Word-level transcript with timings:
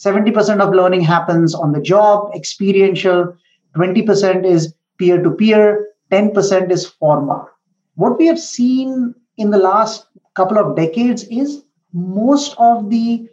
70% 0.00 0.60
of 0.60 0.74
learning 0.74 1.02
happens 1.02 1.54
on 1.54 1.72
the 1.72 1.80
job, 1.80 2.30
experiential, 2.34 3.36
20% 3.76 4.46
is 4.46 4.74
peer 4.98 5.22
to 5.22 5.30
peer, 5.30 5.88
10% 6.10 6.70
is 6.70 6.86
formal. 6.86 7.46
What 7.96 8.18
we 8.18 8.26
have 8.26 8.38
seen 8.38 9.14
in 9.36 9.50
the 9.50 9.58
last 9.58 10.06
couple 10.34 10.58
of 10.58 10.74
decades 10.74 11.24
is 11.24 11.64
most 11.92 12.54
of 12.58 12.88
the 12.88 13.28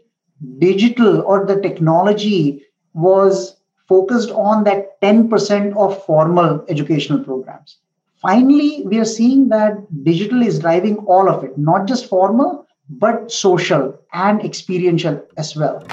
digital 0.59 1.21
or 1.21 1.45
the 1.45 1.61
technology 1.61 2.63
was 2.93 3.55
focused 3.87 4.31
on 4.31 4.65
that 4.65 4.99
10% 5.01 5.75
of 5.77 6.03
formal 6.05 6.65
educational 6.67 7.23
programs. 7.23 7.77
Finally, 8.21 8.83
we 8.85 8.99
are 8.99 9.05
seeing 9.05 9.47
that 9.47 9.77
digital 10.03 10.41
is 10.41 10.59
driving 10.59 10.97
all 11.05 11.29
of 11.29 11.45
it, 11.45 11.57
not 11.57 11.87
just 11.87 12.07
formal, 12.09 12.65
but 12.89 13.31
social 13.31 13.97
and 14.11 14.43
experiential 14.43 15.25
as 15.37 15.55
well. 15.55 15.85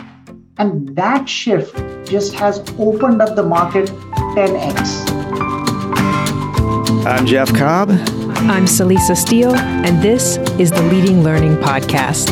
And 0.56 0.94
that 0.94 1.28
shift 1.28 1.74
just 2.06 2.32
has 2.34 2.60
opened 2.78 3.20
up 3.20 3.34
the 3.34 3.42
market 3.42 3.88
10x. 4.36 5.04
I'm 7.04 7.26
Jeff 7.26 7.52
Cobb. 7.52 7.90
I'm 7.90 8.66
Celisa 8.66 9.16
Steele, 9.16 9.56
and 9.56 10.00
this 10.00 10.36
is 10.60 10.70
the 10.70 10.82
Leading 10.84 11.24
Learning 11.24 11.56
Podcast. 11.56 12.30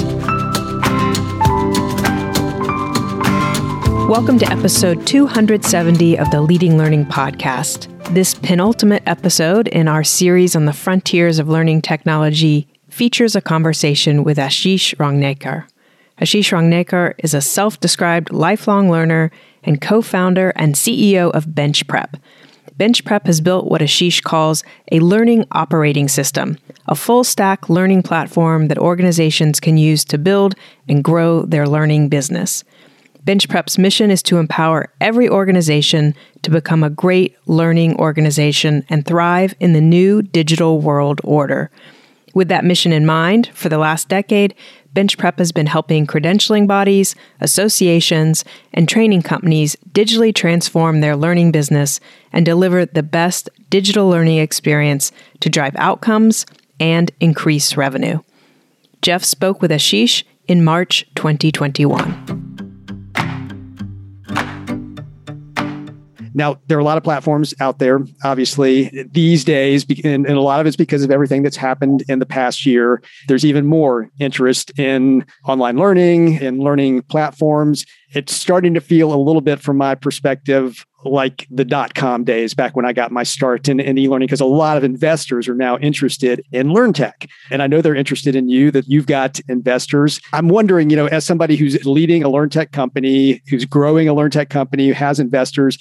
Welcome 4.09 4.39
to 4.39 4.49
episode 4.53 5.05
270 5.05 6.17
of 6.17 6.31
the 6.31 6.43
Leading 6.43 6.79
Learning 6.79 7.05
Podcast. 7.05 7.89
This 8.15 8.35
penultimate 8.35 9.03
episode 9.05 9.67
in 9.67 9.89
our 9.89 10.05
series 10.05 10.55
on 10.55 10.67
the 10.67 10.73
frontiers 10.73 11.41
of 11.41 11.49
learning 11.49 11.83
technology 11.83 12.69
features 12.89 13.35
a 13.35 13.41
conversation 13.41 14.23
with 14.23 14.39
Ashish 14.39 14.95
Rangnekar. 14.95 15.67
Ashish 16.23 16.53
Rangnekar 16.53 17.15
is 17.19 17.35
a 17.35 17.41
self 17.41 17.81
described 17.81 18.31
lifelong 18.31 18.89
learner 18.89 19.33
and 19.65 19.81
co 19.81 20.01
founder 20.01 20.53
and 20.55 20.77
CEO 20.77 21.33
of 21.33 21.47
BenchPrep. 21.47 22.15
Bench 22.77 23.05
Prep 23.05 23.27
has 23.27 23.41
built 23.41 23.67
what 23.67 23.81
Ashish 23.81 24.23
calls 24.23 24.63
a 24.93 25.01
learning 25.01 25.45
operating 25.51 26.07
system, 26.07 26.59
a 26.87 26.95
full 26.95 27.25
stack 27.25 27.69
learning 27.69 28.05
platform 28.05 28.69
that 28.69 28.79
organizations 28.79 29.59
can 29.59 29.77
use 29.77 30.05
to 30.05 30.17
build 30.17 30.55
and 30.89 31.03
grow 31.03 31.43
their 31.43 31.67
learning 31.67 32.09
business. 32.09 32.63
BenchPrep's 33.25 33.77
mission 33.77 34.13
is 34.13 34.23
to 34.23 34.39
empower 34.39 34.93
every 35.01 35.29
organization 35.29 36.15
to 36.43 36.53
become 36.53 36.85
a 36.85 36.91
great 36.91 37.37
learning 37.47 37.97
organization 37.97 38.85
and 38.89 39.05
thrive 39.05 39.55
in 39.59 39.73
the 39.73 39.81
new 39.81 40.23
digital 40.23 40.81
world 40.81 41.21
order. 41.25 41.69
With 42.35 42.49
that 42.49 42.65
mission 42.65 42.93
in 42.93 43.05
mind, 43.05 43.51
for 43.55 43.69
the 43.69 43.79
last 43.79 44.09
decade, 44.09 44.55
BenchPrep 44.95 45.39
has 45.39 45.53
been 45.53 45.67
helping 45.67 46.07
credentialing 46.07 46.67
bodies, 46.67 47.15
associations, 47.41 48.45
and 48.73 48.89
training 48.89 49.23
companies 49.23 49.77
digitally 49.93 50.35
transform 50.35 51.01
their 51.01 51.17
learning 51.17 51.53
business 51.53 52.01
and 52.33 52.45
deliver 52.45 52.85
the 52.85 53.03
best 53.03 53.49
digital 53.71 54.09
learning 54.09 54.39
experience 54.39 55.13
to 55.41 55.49
drive 55.49 55.75
outcomes 55.77 56.45
and 56.79 57.11
increase 57.21 57.77
revenue. 57.77 58.21
Jeff 59.01 59.25
spoke 59.25 59.63
with 59.63 59.71
Ashish 59.71 60.25
in 60.47 60.63
March 60.63 61.07
2021. 61.15 62.52
Now, 66.35 66.59
there 66.67 66.79
are 66.79 66.81
a 66.81 66.85
lot 66.85 66.97
of 66.97 67.05
platforms 67.05 67.55
out 67.61 67.79
there, 67.79 68.01
obviously, 68.25 69.07
these 69.13 69.45
days, 69.45 69.85
and, 70.05 70.27
a 70.27 70.41
lot 70.41 70.61
of 70.61 70.67
it's 70.67 70.77
because 70.77 71.05
of 71.05 71.11
everything 71.11 71.43
that's 71.43 71.57
happened 71.57 72.05
in 72.09 72.19
the 72.19 72.27
past 72.27 72.65
year. 72.65 73.03
There's 73.29 73.45
even 73.45 73.67
more 73.67 74.09
interest 74.19 74.79
in 74.79 75.25
online 75.47 75.77
learning 75.77 76.39
and 76.39 76.59
learning 76.61 77.03
platforms. 77.03 77.85
It's 78.15 78.35
starting 78.35 78.75
to 78.75 78.81
feel 78.81 79.13
a 79.13 79.17
little 79.17 79.41
bit, 79.41 79.61
from 79.61 79.77
my 79.77 79.95
perspective, 79.95 80.85
like 81.05 81.47
the 81.51 81.65
dot 81.65 81.95
com 81.95 82.25
days 82.25 82.55
back 82.55 82.77
when 82.77 82.85
I 82.85 82.93
got 82.93 83.11
my 83.11 83.25
start 83.25 83.69
in, 83.69 83.81
in 83.81 83.99
e 83.99 84.09
learning, 84.09 84.27
because 84.27 84.41
a 84.41 84.45
lot 84.45 84.77
of 84.77 84.85
investors 84.85 85.49
are 85.49 85.55
now 85.55 85.79
interested 85.79 86.45
in 86.53 86.73
learn 86.73 86.93
tech. 86.93 87.29
And 87.51 87.63
I 87.63 87.67
know 87.67 87.81
they're 87.81 87.95
interested 87.95 88.37
in 88.37 88.49
you, 88.49 88.71
that 88.71 88.89
you've 88.89 89.07
got 89.07 89.41
investors. 89.49 90.21
I'm 90.33 90.49
wondering, 90.49 90.91
you 90.91 90.97
know, 90.97 91.07
as 91.07 91.25
somebody 91.25 91.57
who's 91.57 91.85
leading 91.85 92.23
a 92.23 92.29
learn 92.29 92.51
tech 92.51 92.73
company, 92.73 93.43
who's 93.49 93.65
growing 93.65 94.09
a 94.09 94.15
learn 94.15 94.31
tech 94.31 94.49
company, 94.49 94.89
who 94.89 94.95
has 94.95 95.19
investors, 95.19 95.79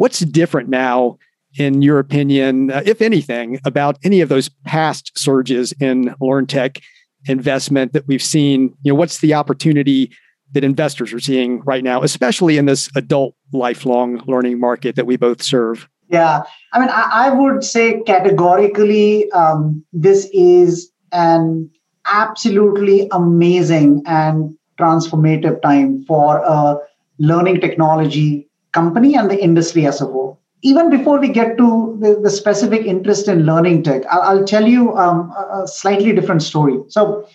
What's 0.00 0.20
different 0.20 0.70
now, 0.70 1.18
in 1.58 1.82
your 1.82 1.98
opinion, 1.98 2.70
uh, 2.70 2.80
if 2.86 3.02
anything, 3.02 3.60
about 3.66 3.98
any 4.02 4.22
of 4.22 4.30
those 4.30 4.48
past 4.64 5.12
surges 5.18 5.74
in 5.78 6.14
learn 6.22 6.46
tech 6.46 6.80
investment 7.26 7.92
that 7.92 8.08
we've 8.08 8.22
seen? 8.22 8.74
You 8.82 8.92
know, 8.92 8.94
what's 8.94 9.18
the 9.18 9.34
opportunity 9.34 10.10
that 10.52 10.64
investors 10.64 11.12
are 11.12 11.20
seeing 11.20 11.60
right 11.64 11.84
now, 11.84 12.02
especially 12.02 12.56
in 12.56 12.64
this 12.64 12.88
adult 12.96 13.34
lifelong 13.52 14.22
learning 14.26 14.58
market 14.58 14.96
that 14.96 15.04
we 15.04 15.18
both 15.18 15.42
serve? 15.42 15.86
Yeah, 16.08 16.44
I 16.72 16.80
mean, 16.80 16.88
I, 16.88 17.10
I 17.12 17.30
would 17.34 17.62
say 17.62 18.00
categorically, 18.06 19.30
um, 19.32 19.84
this 19.92 20.30
is 20.32 20.90
an 21.12 21.70
absolutely 22.06 23.06
amazing 23.12 24.02
and 24.06 24.56
transformative 24.80 25.60
time 25.60 26.06
for 26.06 26.38
a 26.38 26.78
learning 27.18 27.60
technology 27.60 28.49
company 28.72 29.14
and 29.14 29.30
the 29.30 29.42
industry 29.42 29.86
as 29.86 30.00
a 30.00 30.06
whole. 30.06 30.40
Even 30.62 30.90
before 30.90 31.18
we 31.18 31.28
get 31.28 31.56
to 31.56 31.96
the, 32.00 32.20
the 32.22 32.30
specific 32.30 32.84
interest 32.84 33.28
in 33.28 33.46
learning 33.46 33.82
tech, 33.82 34.02
I'll, 34.10 34.20
I'll 34.20 34.44
tell 34.44 34.66
you 34.66 34.96
um, 34.96 35.30
a 35.30 35.66
slightly 35.66 36.12
different 36.12 36.42
story. 36.42 36.78
So, 36.88 37.26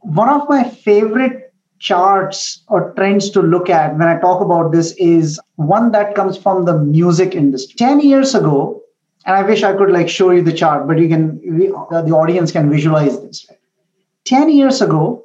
one 0.00 0.28
of 0.28 0.48
my 0.48 0.64
favorite 0.64 1.52
charts 1.78 2.64
or 2.68 2.92
trends 2.94 3.30
to 3.30 3.40
look 3.40 3.70
at 3.70 3.96
when 3.96 4.08
I 4.08 4.18
talk 4.18 4.40
about 4.40 4.72
this 4.72 4.92
is 4.96 5.40
one 5.56 5.92
that 5.92 6.14
comes 6.14 6.36
from 6.36 6.64
the 6.64 6.76
music 6.76 7.34
industry. 7.34 7.74
10 7.76 8.00
years 8.00 8.34
ago, 8.34 8.82
and 9.26 9.36
I 9.36 9.42
wish 9.42 9.62
I 9.62 9.76
could 9.76 9.90
like 9.90 10.08
show 10.08 10.30
you 10.30 10.42
the 10.42 10.52
chart, 10.52 10.86
but 10.86 10.98
you 10.98 11.08
can, 11.08 11.38
the 11.58 12.12
audience 12.12 12.50
can 12.50 12.70
visualize 12.70 13.20
this. 13.20 13.46
10 14.24 14.50
years 14.50 14.80
ago, 14.80 15.24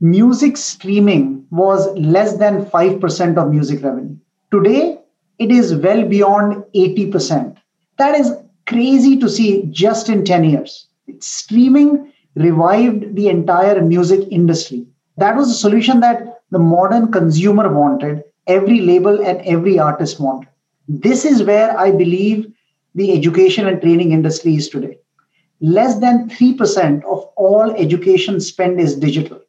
music 0.00 0.56
streaming 0.56 1.46
was 1.50 1.86
less 1.96 2.36
than 2.36 2.66
5% 2.66 3.36
of 3.36 3.50
music 3.50 3.82
revenue. 3.82 4.16
Today, 4.52 4.98
it 5.38 5.50
is 5.50 5.74
well 5.74 6.04
beyond 6.06 6.64
80%. 6.74 7.56
That 7.98 8.14
is 8.14 8.32
crazy 8.66 9.18
to 9.18 9.28
see 9.28 9.64
just 9.70 10.08
in 10.08 10.24
10 10.24 10.44
years. 10.44 10.86
Streaming 11.20 12.12
revived 12.34 13.16
the 13.16 13.28
entire 13.28 13.82
music 13.82 14.28
industry. 14.30 14.86
That 15.16 15.36
was 15.36 15.50
a 15.50 15.54
solution 15.54 16.00
that 16.00 16.42
the 16.50 16.58
modern 16.58 17.10
consumer 17.10 17.72
wanted, 17.72 18.22
every 18.46 18.80
label 18.80 19.24
and 19.24 19.40
every 19.42 19.78
artist 19.78 20.20
wanted. 20.20 20.48
This 20.88 21.24
is 21.24 21.42
where 21.42 21.76
I 21.76 21.90
believe 21.90 22.46
the 22.94 23.12
education 23.12 23.66
and 23.66 23.80
training 23.80 24.12
industry 24.12 24.54
is 24.54 24.68
today. 24.68 24.98
Less 25.60 25.98
than 25.98 26.28
3% 26.28 27.04
of 27.04 27.24
all 27.36 27.72
education 27.72 28.40
spend 28.40 28.80
is 28.80 28.94
digital. 28.94 29.40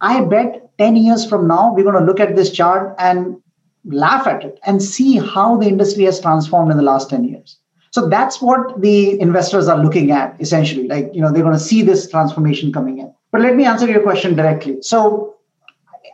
I 0.00 0.24
bet 0.24 0.70
10 0.78 0.96
years 0.96 1.26
from 1.26 1.46
now, 1.46 1.72
we're 1.74 1.84
going 1.84 1.98
to 1.98 2.04
look 2.04 2.20
at 2.20 2.34
this 2.34 2.50
chart 2.50 2.94
and 2.98 3.36
laugh 3.84 4.26
at 4.26 4.44
it 4.44 4.58
and 4.64 4.82
see 4.82 5.18
how 5.18 5.56
the 5.56 5.66
industry 5.66 6.04
has 6.04 6.20
transformed 6.20 6.70
in 6.70 6.76
the 6.76 6.82
last 6.82 7.10
10 7.10 7.24
years. 7.24 7.58
So 7.90 8.08
that's 8.08 8.42
what 8.42 8.80
the 8.80 9.18
investors 9.20 9.66
are 9.66 9.82
looking 9.82 10.10
at 10.10 10.40
essentially. 10.40 10.86
Like 10.86 11.10
you 11.12 11.20
know 11.20 11.32
they're 11.32 11.42
going 11.42 11.54
to 11.54 11.60
see 11.60 11.82
this 11.82 12.10
transformation 12.10 12.72
coming 12.72 12.98
in. 12.98 13.12
But 13.30 13.40
let 13.40 13.56
me 13.56 13.64
answer 13.64 13.86
your 13.86 14.02
question 14.02 14.34
directly. 14.34 14.78
So 14.82 15.34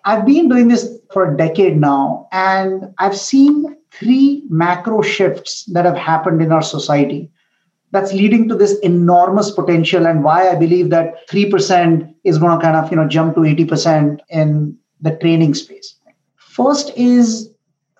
i've 0.07 0.27
been 0.27 0.49
doing 0.49 0.69
this 0.69 0.99
for 1.13 1.33
a 1.33 1.37
decade 1.37 1.81
now 1.81 2.29
and 2.31 2.93
i've 2.99 3.17
seen 3.17 3.75
three 3.91 4.43
macro 4.51 5.01
shifts 5.01 5.65
that 5.67 5.87
have 5.87 5.97
happened 5.97 6.43
in 6.43 6.53
our 6.53 6.61
society 6.61 7.31
that's 7.91 8.13
leading 8.13 8.47
to 8.47 8.55
this 8.55 8.79
enormous 8.81 9.51
potential 9.51 10.07
and 10.07 10.23
why 10.23 10.51
i 10.51 10.55
believe 10.55 10.91
that 10.91 11.27
3% 11.31 12.15
is 12.25 12.39
going 12.39 12.59
to 12.59 12.63
kind 12.63 12.77
of 12.77 12.91
you 12.91 12.97
know 12.97 13.09
jump 13.09 13.35
to 13.35 13.41
80% 13.41 14.19
in 14.29 14.77
the 15.05 15.17
training 15.19 15.55
space. 15.55 15.97
First 16.37 16.93
is 16.97 17.51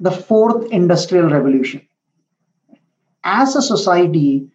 the 0.01 0.11
fourth 0.11 0.71
industrial 0.73 1.31
revolution. 1.31 1.87
As 3.23 3.57
a 3.57 3.63
society, 3.63 4.49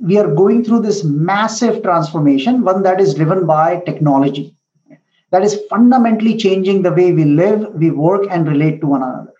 we 0.00 0.18
are 0.18 0.34
going 0.34 0.64
through 0.64 0.82
this 0.82 1.04
massive 1.04 1.82
transformation, 1.82 2.64
one 2.64 2.82
that 2.82 3.00
is 3.00 3.14
driven 3.14 3.46
by 3.46 3.80
technology, 3.86 4.54
that 5.30 5.42
is 5.42 5.60
fundamentally 5.70 6.36
changing 6.36 6.82
the 6.82 6.92
way 6.92 7.12
we 7.12 7.24
live, 7.24 7.72
we 7.74 7.90
work, 7.90 8.26
and 8.30 8.46
relate 8.46 8.80
to 8.80 8.86
one 8.86 9.02
another. 9.02 9.32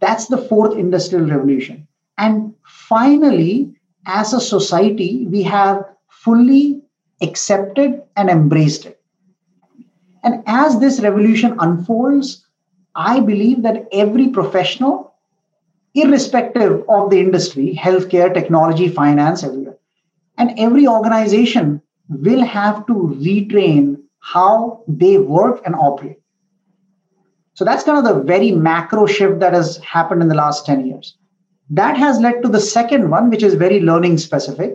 That's 0.00 0.26
the 0.26 0.38
fourth 0.38 0.78
industrial 0.78 1.26
revolution. 1.26 1.88
And 2.18 2.54
finally, 2.64 3.74
as 4.06 4.32
a 4.32 4.40
society, 4.40 5.26
we 5.30 5.42
have 5.44 5.84
fully 6.08 6.82
accepted 7.20 8.02
and 8.16 8.28
embraced 8.30 8.86
it. 8.86 9.00
And 10.22 10.42
as 10.46 10.78
this 10.78 11.00
revolution 11.00 11.56
unfolds, 11.58 12.46
I 12.98 13.20
believe 13.20 13.62
that 13.62 13.86
every 13.92 14.28
professional, 14.28 15.14
irrespective 15.94 16.82
of 16.88 17.10
the 17.10 17.20
industry, 17.20 17.78
healthcare, 17.80 18.34
technology, 18.34 18.88
finance, 18.88 19.44
everywhere, 19.44 19.76
and 20.36 20.58
every 20.58 20.88
organization 20.88 21.80
will 22.08 22.44
have 22.44 22.86
to 22.88 22.92
retrain 22.92 24.02
how 24.18 24.82
they 24.88 25.16
work 25.16 25.62
and 25.64 25.76
operate. 25.76 26.18
So 27.54 27.64
that's 27.64 27.84
kind 27.84 27.98
of 27.98 28.16
the 28.16 28.22
very 28.22 28.50
macro 28.50 29.06
shift 29.06 29.38
that 29.38 29.52
has 29.52 29.76
happened 29.78 30.22
in 30.22 30.28
the 30.28 30.34
last 30.34 30.66
10 30.66 30.84
years. 30.84 31.16
That 31.70 31.96
has 31.96 32.18
led 32.18 32.42
to 32.42 32.48
the 32.48 32.60
second 32.60 33.10
one, 33.10 33.30
which 33.30 33.44
is 33.44 33.54
very 33.54 33.80
learning 33.80 34.18
specific, 34.18 34.74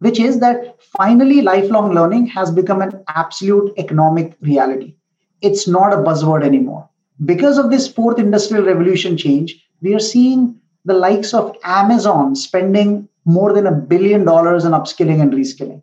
which 0.00 0.18
is 0.18 0.40
that 0.40 0.82
finally 0.82 1.42
lifelong 1.42 1.94
learning 1.94 2.26
has 2.26 2.50
become 2.50 2.82
an 2.82 3.04
absolute 3.08 3.72
economic 3.78 4.36
reality. 4.40 4.96
It's 5.42 5.68
not 5.68 5.92
a 5.92 5.96
buzzword 5.96 6.44
anymore. 6.44 6.88
Because 7.24 7.58
of 7.58 7.70
this 7.70 7.88
fourth 7.88 8.18
industrial 8.18 8.64
revolution 8.64 9.16
change, 9.16 9.64
we 9.80 9.94
are 9.94 10.00
seeing 10.00 10.58
the 10.84 10.94
likes 10.94 11.34
of 11.34 11.56
Amazon 11.64 12.34
spending 12.34 13.08
more 13.24 13.52
than 13.52 13.66
a 13.66 13.72
billion 13.72 14.24
dollars 14.24 14.64
in 14.64 14.72
upskilling 14.72 15.20
and 15.20 15.32
reskilling. 15.32 15.82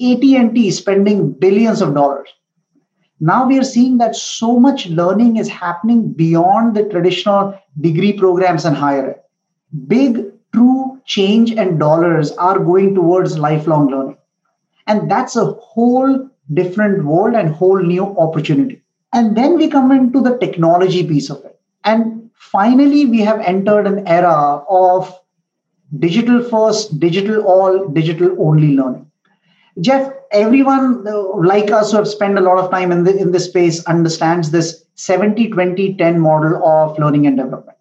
AT&T 0.00 0.70
spending 0.72 1.32
billions 1.32 1.80
of 1.80 1.94
dollars. 1.94 2.28
Now 3.20 3.46
we 3.46 3.58
are 3.58 3.64
seeing 3.64 3.98
that 3.98 4.14
so 4.14 4.60
much 4.60 4.86
learning 4.88 5.36
is 5.36 5.48
happening 5.48 6.12
beyond 6.12 6.76
the 6.76 6.84
traditional 6.84 7.58
degree 7.80 8.12
programs 8.12 8.66
and 8.66 8.76
higher 8.76 9.10
ed. 9.10 9.20
Big 9.86 10.26
true 10.52 11.00
change 11.06 11.52
and 11.52 11.78
dollars 11.78 12.32
are 12.32 12.58
going 12.58 12.94
towards 12.94 13.38
lifelong 13.38 13.88
learning. 13.88 14.18
And 14.86 15.10
that's 15.10 15.36
a 15.36 15.46
whole 15.46 16.28
different 16.54 17.04
world 17.04 17.34
and 17.34 17.54
whole 17.54 17.80
new 17.80 18.04
opportunity. 18.18 18.82
And 19.12 19.36
then 19.36 19.56
we 19.56 19.68
come 19.68 19.92
into 19.92 20.20
the 20.20 20.36
technology 20.38 21.06
piece 21.06 21.30
of 21.30 21.44
it. 21.44 21.58
And 21.84 22.30
finally, 22.34 23.06
we 23.06 23.20
have 23.20 23.40
entered 23.40 23.86
an 23.86 24.06
era 24.06 24.62
of 24.68 25.18
digital 25.98 26.42
first, 26.42 26.98
digital 26.98 27.44
all, 27.44 27.88
digital 27.88 28.36
only 28.38 28.74
learning. 28.74 29.10
Jeff, 29.80 30.10
everyone 30.32 31.06
uh, 31.06 31.36
like 31.36 31.70
us 31.70 31.90
who 31.90 31.98
have 31.98 32.08
spent 32.08 32.38
a 32.38 32.40
lot 32.40 32.58
of 32.58 32.70
time 32.70 32.90
in, 32.90 33.04
the, 33.04 33.16
in 33.16 33.30
this 33.30 33.44
space 33.44 33.84
understands 33.84 34.50
this 34.50 34.84
70 34.94 35.50
20 35.50 35.94
10 35.94 36.18
model 36.18 36.64
of 36.66 36.98
learning 36.98 37.26
and 37.26 37.36
development. 37.36 37.76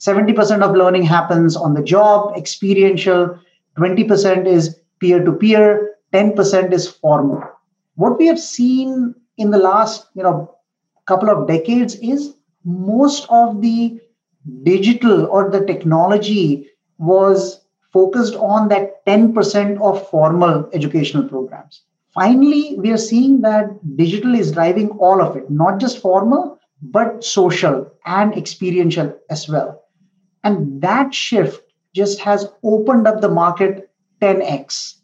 70% 0.00 0.62
of 0.62 0.74
learning 0.74 1.02
happens 1.02 1.56
on 1.56 1.74
the 1.74 1.82
job, 1.82 2.36
experiential, 2.36 3.38
20% 3.78 4.46
is 4.46 4.78
peer 4.98 5.24
to 5.24 5.32
peer, 5.32 5.96
10% 6.12 6.72
is 6.72 6.88
formal. 6.88 7.42
What 7.96 8.18
we 8.18 8.26
have 8.26 8.40
seen 8.40 9.14
in 9.36 9.50
the 9.50 9.58
last, 9.58 10.06
you 10.14 10.22
know, 10.22 10.54
couple 11.06 11.28
of 11.28 11.46
decades 11.46 11.96
is 11.96 12.34
most 12.64 13.26
of 13.28 13.60
the 13.60 14.00
digital 14.62 15.26
or 15.26 15.50
the 15.50 15.64
technology 15.66 16.70
was 16.98 17.60
focused 17.92 18.34
on 18.36 18.68
that 18.68 19.04
10% 19.06 19.80
of 19.80 20.08
formal 20.08 20.68
educational 20.72 21.28
programs. 21.28 21.82
Finally, 22.14 22.76
we 22.78 22.90
are 22.92 22.96
seeing 22.96 23.40
that 23.40 23.66
digital 23.96 24.34
is 24.34 24.52
driving 24.52 24.90
all 24.90 25.20
of 25.20 25.36
it, 25.36 25.50
not 25.50 25.78
just 25.78 25.98
formal, 26.00 26.58
but 26.82 27.24
social 27.24 27.90
and 28.06 28.36
experiential 28.36 29.12
as 29.30 29.48
well. 29.48 29.82
And 30.42 30.80
that 30.82 31.12
shift 31.14 31.62
just 31.94 32.20
has 32.20 32.46
opened 32.62 33.06
up 33.06 33.20
the 33.20 33.28
market 33.28 33.90
10x. 34.20 34.94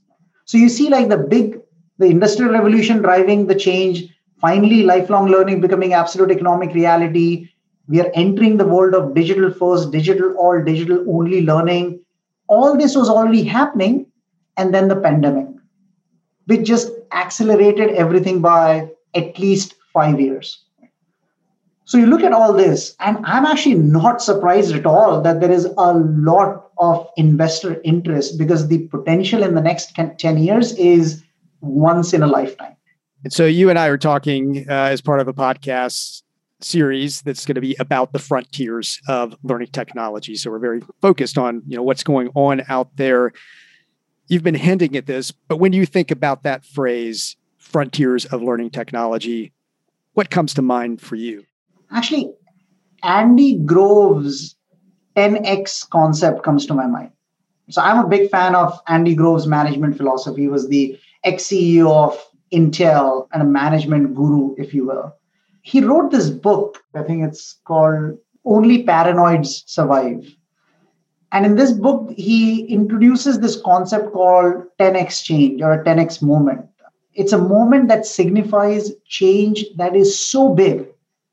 So 0.44 0.58
you 0.58 0.69
see, 0.69 0.88
like 0.88 1.08
the 1.08 1.19
big, 1.19 1.60
the 2.00 2.06
industrial 2.06 2.50
revolution 2.50 3.02
driving 3.02 3.47
the 3.47 3.55
change, 3.55 4.05
finally, 4.41 4.85
lifelong 4.85 5.29
learning 5.29 5.61
becoming 5.61 5.93
absolute 5.93 6.31
economic 6.31 6.75
reality. 6.75 7.50
We 7.88 8.00
are 8.00 8.11
entering 8.14 8.56
the 8.56 8.67
world 8.67 8.94
of 8.94 9.14
digital 9.14 9.52
first, 9.52 9.93
digital 9.93 10.32
all, 10.38 10.64
digital 10.64 11.05
only 11.08 11.43
learning. 11.43 12.00
All 12.49 12.76
this 12.76 12.97
was 12.97 13.11
already 13.11 13.43
happening. 13.44 14.06
And 14.56 14.75
then 14.75 14.88
the 14.88 14.97
pandemic, 14.97 15.47
which 16.47 16.67
just 16.67 16.91
accelerated 17.12 17.91
everything 17.91 18.41
by 18.41 18.91
at 19.14 19.38
least 19.38 19.75
five 19.93 20.19
years. 20.20 20.64
So 21.85 21.99
you 21.99 22.06
look 22.06 22.23
at 22.23 22.32
all 22.32 22.52
this, 22.52 22.94
and 23.00 23.19
I'm 23.25 23.44
actually 23.44 23.75
not 23.75 24.23
surprised 24.23 24.75
at 24.75 24.87
all 24.87 25.20
that 25.23 25.41
there 25.41 25.50
is 25.50 25.67
a 25.76 25.94
lot 25.94 26.70
of 26.79 27.08
investor 27.17 27.81
interest 27.85 28.38
because 28.38 28.69
the 28.69 28.87
potential 28.88 29.43
in 29.43 29.55
the 29.55 29.61
next 29.61 29.94
10 29.94 30.38
years 30.38 30.73
is 30.75 31.23
once 31.60 32.12
in 32.12 32.22
a 32.22 32.26
lifetime. 32.26 32.76
And 33.24 33.32
so 33.32 33.44
you 33.44 33.70
and 33.70 33.78
I 33.78 33.88
are 33.88 33.98
talking 33.98 34.66
uh, 34.68 34.72
as 34.72 35.00
part 35.00 35.20
of 35.20 35.28
a 35.28 35.32
podcast 35.32 36.22
series 36.60 37.22
that's 37.22 37.46
going 37.46 37.54
to 37.54 37.60
be 37.60 37.76
about 37.78 38.12
the 38.12 38.18
frontiers 38.18 39.00
of 39.08 39.36
learning 39.42 39.68
technology. 39.68 40.36
So 40.36 40.50
we're 40.50 40.58
very 40.58 40.82
focused 41.00 41.38
on, 41.38 41.62
you 41.66 41.76
know, 41.76 41.82
what's 41.82 42.02
going 42.02 42.28
on 42.34 42.62
out 42.68 42.96
there. 42.96 43.32
You've 44.28 44.42
been 44.42 44.54
hinting 44.54 44.96
at 44.96 45.06
this, 45.06 45.32
but 45.32 45.56
when 45.56 45.72
you 45.72 45.86
think 45.86 46.10
about 46.10 46.42
that 46.44 46.64
phrase, 46.64 47.36
frontiers 47.58 48.24
of 48.26 48.42
learning 48.42 48.70
technology, 48.70 49.52
what 50.14 50.30
comes 50.30 50.54
to 50.54 50.62
mind 50.62 51.00
for 51.00 51.16
you? 51.16 51.44
actually 51.92 52.32
Andy 53.02 53.58
Grove's 53.58 54.56
10x 55.16 55.88
concept 55.90 56.42
comes 56.42 56.66
to 56.66 56.74
my 56.74 56.86
mind. 56.86 57.10
So 57.70 57.82
I'm 57.82 58.04
a 58.04 58.08
big 58.08 58.30
fan 58.30 58.54
of 58.54 58.78
Andy 58.88 59.14
Grove's 59.14 59.46
management 59.46 59.96
philosophy. 59.96 60.42
He 60.42 60.48
was 60.48 60.68
the 60.68 60.98
ex-CEO 61.25 61.90
of 61.90 62.19
Intel 62.52 63.28
and 63.32 63.43
a 63.43 63.46
management 63.46 64.14
guru, 64.14 64.55
if 64.58 64.75
you 64.75 64.87
will. 64.87 65.14
He 65.62 65.84
wrote 65.84 66.11
this 66.11 66.31
book, 66.31 66.82
I 66.94 67.02
think 67.02 67.22
it's 67.22 67.61
called 67.64 68.19
Only 68.44 68.84
Paranoids 68.84 69.62
Survive. 69.67 70.26
And 71.32 71.46
in 71.46 71.55
this 71.55 71.72
book, 71.72 72.11
he 72.17 72.62
introduces 72.64 73.38
this 73.38 73.61
concept 73.64 74.12
called 74.12 74.64
10x 74.81 75.22
change 75.22 75.62
or 75.62 75.72
a 75.72 75.84
10x 75.84 76.22
moment. 76.22 76.67
It's 77.14 77.32
a 77.32 77.38
moment 77.38 77.88
that 77.88 78.06
signifies 78.06 78.93
change 79.06 79.64
that 79.76 79.94
is 79.94 80.19
so 80.19 80.55
big 80.55 80.87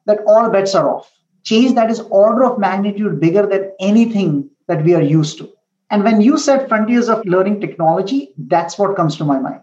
that 0.06 0.20
all 0.28 0.50
bets 0.50 0.76
are 0.76 0.90
off. 0.90 1.12
Change 1.44 1.76
that 1.76 1.90
is 1.90 2.02
order 2.12 2.44
of 2.44 2.60
magnitude 2.60 3.20
bigger 3.20 3.46
than 3.46 3.72
anything 3.80 4.50
that 4.68 4.84
we 4.84 4.94
are 4.94 5.02
used 5.02 5.38
to. 5.38 5.50
And 5.90 6.04
when 6.04 6.20
you 6.22 6.38
said 6.38 6.68
frontiers 6.68 7.08
of 7.10 7.26
learning 7.26 7.62
technology, 7.62 8.34
that's 8.38 8.78
what 8.78 8.96
comes 8.96 9.16
to 9.18 9.26
my 9.26 9.40
mind. 9.40 9.62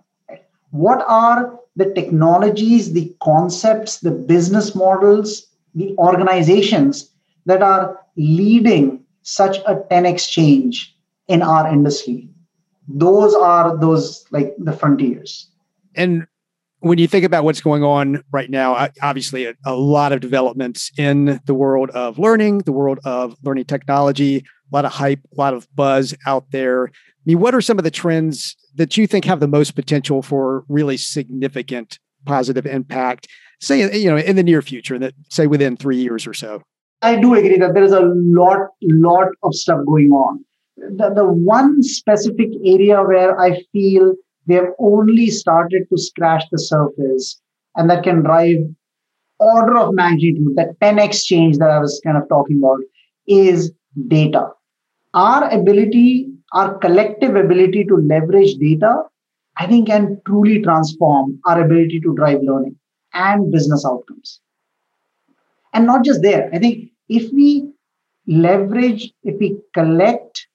What 0.74 1.04
are 1.06 1.56
the 1.76 1.92
technologies, 1.94 2.94
the 2.94 3.14
concepts, 3.22 4.00
the 4.00 4.10
business 4.10 4.74
models, 4.74 5.46
the 5.76 5.94
organizations 5.98 7.12
that 7.46 7.62
are 7.62 8.00
leading 8.16 9.04
such 9.22 9.58
a 9.68 9.76
10x 9.88 10.28
change 10.28 10.92
in 11.28 11.42
our 11.42 11.72
industry? 11.72 12.28
Those 12.88 13.36
are 13.36 13.76
those 13.78 14.26
like 14.32 14.52
the 14.58 14.72
frontiers. 14.72 15.48
And 15.94 16.26
when 16.80 16.98
you 16.98 17.06
think 17.06 17.24
about 17.24 17.44
what's 17.44 17.60
going 17.60 17.84
on 17.84 18.24
right 18.32 18.50
now, 18.50 18.88
obviously 19.00 19.46
a, 19.46 19.54
a, 19.64 19.76
lot 19.76 20.10
of 20.12 20.18
developments 20.18 20.90
in 20.98 21.40
the 21.46 21.54
world 21.54 21.90
of 21.90 22.18
learning, 22.18 22.58
the 22.66 22.72
world 22.72 22.98
of 23.04 23.36
learning 23.44 23.66
technology, 23.66 24.38
a 24.38 24.74
lot 24.74 24.84
of 24.84 24.90
hype, 24.90 25.20
a 25.32 25.40
lot 25.40 25.54
of 25.54 25.68
buzz 25.76 26.16
out 26.26 26.50
there. 26.50 26.88
I 26.88 26.90
mean, 27.26 27.38
what 27.38 27.54
are 27.54 27.60
some 27.60 27.78
of 27.78 27.84
the 27.84 27.92
trends 27.92 28.56
that 28.74 28.96
you 28.96 29.06
think 29.06 29.24
have 29.24 29.40
the 29.40 29.48
most 29.48 29.74
potential 29.74 30.22
for 30.22 30.64
really 30.68 30.96
significant 30.96 31.98
positive 32.24 32.66
impact, 32.66 33.28
say, 33.60 33.96
you 33.96 34.10
know, 34.10 34.16
in 34.16 34.36
the 34.36 34.42
near 34.42 34.62
future, 34.62 34.98
that 34.98 35.14
say 35.30 35.46
within 35.46 35.76
three 35.76 35.96
years 35.96 36.26
or 36.26 36.34
so? 36.34 36.62
I 37.02 37.20
do 37.20 37.34
agree 37.34 37.58
that 37.58 37.74
there 37.74 37.84
is 37.84 37.92
a 37.92 38.00
lot, 38.00 38.58
lot 38.82 39.28
of 39.42 39.54
stuff 39.54 39.80
going 39.86 40.10
on. 40.10 40.44
The, 40.76 41.12
the 41.14 41.24
one 41.24 41.82
specific 41.82 42.48
area 42.64 43.02
where 43.02 43.38
I 43.38 43.62
feel 43.72 44.14
they 44.46 44.54
have 44.54 44.72
only 44.78 45.28
started 45.28 45.84
to 45.90 45.98
scratch 45.98 46.44
the 46.50 46.58
surface 46.58 47.40
and 47.76 47.90
that 47.90 48.04
can 48.04 48.22
drive 48.22 48.58
order 49.40 49.76
of 49.78 49.94
magnitude 49.94 50.54
that 50.56 50.78
10x 50.80 51.24
change 51.24 51.58
that 51.58 51.70
i 51.70 51.78
was 51.78 52.00
kind 52.04 52.16
of 52.16 52.28
talking 52.28 52.58
about 52.58 52.78
is 53.26 53.72
data 54.08 54.48
our 55.12 55.48
ability 55.50 56.28
our 56.54 56.78
collective 56.78 57.36
ability 57.36 57.84
to 57.84 57.96
leverage 58.12 58.54
data 58.62 58.92
i 59.56 59.66
think 59.66 59.88
can 59.88 60.08
truly 60.26 60.62
transform 60.62 61.38
our 61.46 61.60
ability 61.64 62.00
to 62.06 62.14
drive 62.14 62.40
learning 62.42 62.76
and 63.26 63.52
business 63.52 63.84
outcomes 63.92 64.40
and 65.72 65.86
not 65.86 66.04
just 66.04 66.22
there 66.22 66.48
i 66.54 66.58
think 66.58 66.90
if 67.20 67.30
we 67.32 67.50
leverage 68.26 69.12
if 69.22 69.38
we 69.38 69.56
collect 69.74 70.46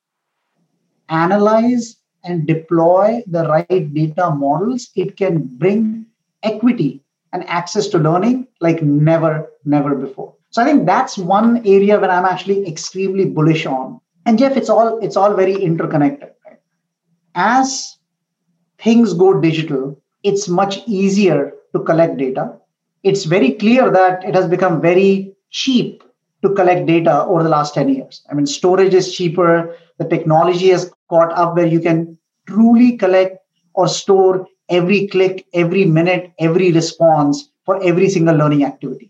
analyze 1.09 1.99
and 2.23 2.47
deploy 2.47 3.21
the 3.27 3.47
right 3.47 3.93
data 3.93 4.29
models, 4.31 4.89
it 4.95 5.17
can 5.17 5.43
bring 5.57 6.05
equity 6.43 7.03
and 7.33 7.47
access 7.47 7.87
to 7.87 7.97
learning 7.97 8.47
like 8.61 8.81
never, 8.81 9.49
never 9.65 9.95
before. 9.95 10.35
So 10.51 10.61
I 10.61 10.65
think 10.65 10.85
that's 10.85 11.17
one 11.17 11.57
area 11.65 11.99
where 11.99 12.09
I'm 12.09 12.25
actually 12.25 12.67
extremely 12.67 13.25
bullish 13.25 13.65
on. 13.65 14.01
And 14.29 14.37
Jeff, 14.37 14.55
it's 14.55 14.69
all 14.69 14.99
it's 14.99 15.17
all 15.17 15.33
very 15.33 15.55
interconnected. 15.59 16.29
Right? 16.45 16.59
As 17.33 17.97
things 18.77 19.15
go 19.15 19.41
digital, 19.41 19.99
it's 20.21 20.47
much 20.47 20.83
easier 20.85 21.53
to 21.73 21.79
collect 21.83 22.17
data. 22.17 22.53
It's 23.01 23.23
very 23.23 23.53
clear 23.53 23.89
that 23.89 24.23
it 24.23 24.35
has 24.35 24.45
become 24.47 24.81
very 24.81 25.33
cheap 25.49 26.03
to 26.43 26.53
collect 26.53 26.85
data 26.85 27.23
over 27.23 27.41
the 27.41 27.49
last 27.49 27.73
10 27.73 27.89
years. 27.89 28.21
I 28.29 28.35
mean, 28.35 28.45
storage 28.45 28.93
is 28.93 29.11
cheaper, 29.11 29.75
the 29.97 30.05
technology 30.05 30.69
has 30.69 30.93
caught 31.09 31.33
up 31.33 31.55
where 31.55 31.65
you 31.65 31.79
can 31.79 32.15
truly 32.45 32.97
collect 32.97 33.39
or 33.73 33.87
store 33.87 34.45
every 34.69 35.07
click, 35.07 35.47
every 35.55 35.85
minute, 35.85 36.33
every 36.37 36.71
response 36.71 37.49
for 37.65 37.81
every 37.83 38.09
single 38.09 38.35
learning 38.35 38.63
activity. 38.63 39.09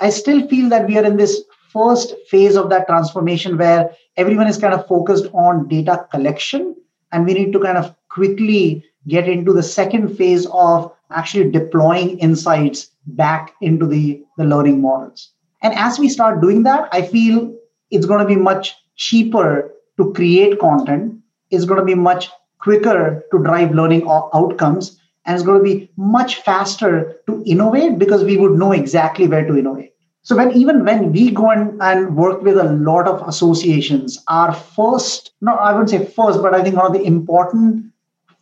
I 0.00 0.10
still 0.10 0.48
feel 0.48 0.68
that 0.70 0.88
we 0.88 0.98
are 0.98 1.04
in 1.04 1.16
this 1.16 1.44
first 1.72 2.14
phase 2.28 2.56
of 2.56 2.70
that 2.70 2.86
transformation 2.86 3.58
where 3.58 3.90
everyone 4.16 4.46
is 4.46 4.58
kind 4.58 4.74
of 4.74 4.86
focused 4.86 5.26
on 5.32 5.68
data 5.68 6.06
collection 6.10 6.74
and 7.12 7.26
we 7.26 7.34
need 7.34 7.52
to 7.52 7.60
kind 7.60 7.78
of 7.78 7.94
quickly 8.08 8.84
get 9.06 9.28
into 9.28 9.52
the 9.52 9.62
second 9.62 10.16
phase 10.16 10.46
of 10.52 10.92
actually 11.10 11.50
deploying 11.50 12.18
insights 12.18 12.90
back 13.06 13.54
into 13.60 13.86
the, 13.86 14.22
the 14.36 14.44
learning 14.44 14.82
models. 14.82 15.32
And 15.62 15.74
as 15.74 15.98
we 15.98 16.08
start 16.08 16.40
doing 16.40 16.62
that, 16.64 16.88
I 16.92 17.02
feel 17.02 17.54
it's 17.90 18.06
going 18.06 18.20
to 18.20 18.26
be 18.26 18.36
much 18.36 18.74
cheaper 18.96 19.72
to 19.96 20.12
create 20.12 20.58
content, 20.58 21.20
it's 21.50 21.64
going 21.64 21.80
to 21.80 21.86
be 21.86 21.94
much 21.94 22.28
quicker 22.58 23.24
to 23.32 23.38
drive 23.42 23.74
learning 23.74 24.06
outcomes, 24.08 24.98
and 25.24 25.34
it's 25.34 25.44
going 25.44 25.58
to 25.58 25.64
be 25.64 25.90
much 25.96 26.36
faster 26.36 27.20
to 27.26 27.42
innovate 27.44 27.98
because 27.98 28.24
we 28.24 28.36
would 28.36 28.52
know 28.52 28.72
exactly 28.72 29.26
where 29.26 29.46
to 29.46 29.56
innovate. 29.56 29.87
So 30.22 30.36
when 30.36 30.52
even 30.52 30.84
when 30.84 31.12
we 31.12 31.30
go 31.30 31.50
and, 31.50 31.80
and 31.80 32.16
work 32.16 32.42
with 32.42 32.58
a 32.58 32.72
lot 32.72 33.08
of 33.08 33.26
associations, 33.26 34.22
our 34.28 34.52
first, 34.52 35.32
no, 35.40 35.54
I 35.54 35.72
wouldn't 35.72 35.90
say 35.90 36.04
first, 36.04 36.42
but 36.42 36.54
I 36.54 36.62
think 36.62 36.76
one 36.76 36.86
of 36.86 36.92
the 36.92 37.02
important 37.02 37.92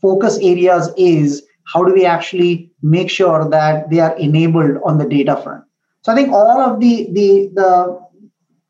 focus 0.00 0.38
areas 0.42 0.90
is 0.96 1.46
how 1.64 1.84
do 1.84 1.92
we 1.92 2.04
actually 2.04 2.72
make 2.82 3.10
sure 3.10 3.48
that 3.48 3.90
they 3.90 4.00
are 4.00 4.16
enabled 4.16 4.78
on 4.84 4.98
the 4.98 5.06
data 5.06 5.36
front. 5.36 5.64
So 6.02 6.12
I 6.12 6.14
think 6.14 6.32
all 6.32 6.60
of 6.60 6.80
the 6.80 7.08
the 7.12 7.50
the 7.54 8.06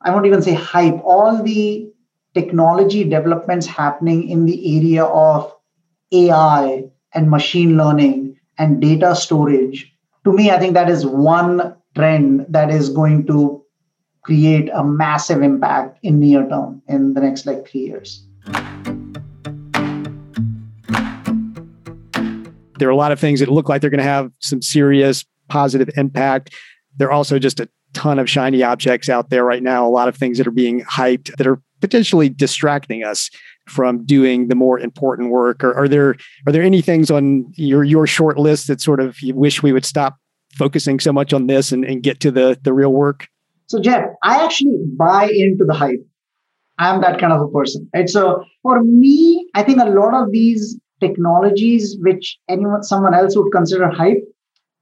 I 0.01 0.11
won't 0.11 0.27
even 0.27 0.43
say 0.43 0.55
hype, 0.55 1.01
all 1.05 1.43
the 1.43 1.91
technology 2.35 3.03
developments 3.05 3.67
happening 3.67 4.29
in 4.29 4.47
the 4.47 4.77
area 4.77 5.05
of 5.05 5.55
AI 6.13 6.85
and 7.15 7.31
machine 7.31 7.77
learning 7.77 8.37
and 8.59 8.81
data 8.81 9.15
storage. 9.17 9.93
To 10.25 10.33
me, 10.33 10.51
I 10.51 10.59
think 10.59 10.75
that 10.75 10.91
is 10.91 11.07
one 11.07 11.75
trend 11.97 12.47
that 12.49 12.71
is 12.71 12.91
going 12.91 13.27
to 13.27 13.65
create 14.23 14.69
a 14.75 14.85
massive 14.85 15.43
impact 15.43 15.99
in 16.03 16.21
near 16.21 16.47
term 16.49 16.83
in 16.89 17.15
the 17.15 17.21
next 17.21 17.47
like 17.47 17.67
three 17.67 17.81
years. 17.81 18.25
There 22.79 22.89
are 22.89 22.93
a 22.93 22.97
lot 22.97 23.13
of 23.13 23.19
things 23.19 23.41
that 23.41 23.49
look 23.49 23.69
like 23.69 23.81
they're 23.81 23.91
going 23.91 23.99
to 23.99 24.05
have 24.05 24.31
some 24.41 24.61
serious 24.61 25.25
positive 25.49 25.89
impact. 25.97 26.55
There 26.99 27.09
are 27.09 27.13
also 27.13 27.39
just 27.39 27.59
a 27.61 27.69
ton 27.95 28.19
of 28.19 28.29
shiny 28.29 28.63
objects 28.63 29.09
out 29.09 29.31
there 29.31 29.45
right 29.45 29.63
now, 29.63 29.87
a 29.87 29.89
lot 29.89 30.09
of 30.09 30.17
things 30.17 30.37
that 30.37 30.47
are 30.47 30.53
being 30.53 30.83
hyped 30.85 31.35
that 31.37 31.47
are 31.47 31.63
potentially 31.81 32.29
distracting 32.29 33.05
us 33.05 33.31
from 33.67 34.05
doing 34.05 34.49
the 34.49 34.55
more 34.55 34.79
important 34.79 35.31
work 35.31 35.65
or 35.65 35.75
are 35.75 35.89
there 35.89 36.15
are 36.47 36.53
there 36.53 36.63
any 36.63 36.81
things 36.81 37.11
on 37.11 37.45
your 37.57 37.83
your 37.83 38.07
short 38.07 38.39
list 38.39 38.69
that 38.69 38.81
sort 38.81 39.01
of 39.01 39.21
you 39.21 39.35
wish 39.35 39.63
we 39.63 39.73
would 39.73 39.85
stop 39.85 40.17
focusing 40.57 40.99
so 41.01 41.13
much 41.13 41.33
on 41.33 41.47
this 41.47 41.73
and, 41.73 41.85
and 41.85 42.03
get 42.03 42.21
to 42.21 42.31
the 42.31 42.59
the 42.63 42.73
real 42.73 42.93
work? 42.93 43.29
So 43.67 43.81
Jeff, 43.81 44.05
I 44.23 44.45
actually 44.45 44.79
buy 44.97 45.25
into 45.25 45.65
the 45.65 45.75
hype. 45.75 46.05
I'm 46.79 47.01
that 47.01 47.19
kind 47.21 47.33
of 47.33 47.41
a 47.41 47.49
person. 47.49 47.89
Right. 47.95 48.09
So 48.09 48.45
for 48.63 48.83
me, 48.83 49.49
I 49.55 49.63
think 49.63 49.81
a 49.81 49.87
lot 49.87 50.15
of 50.15 50.31
these 50.31 50.79
technologies 51.01 51.97
which 52.01 52.39
anyone 52.49 52.83
someone 52.83 53.15
else 53.15 53.37
would 53.37 53.51
consider 53.53 53.91
hype, 53.91 54.23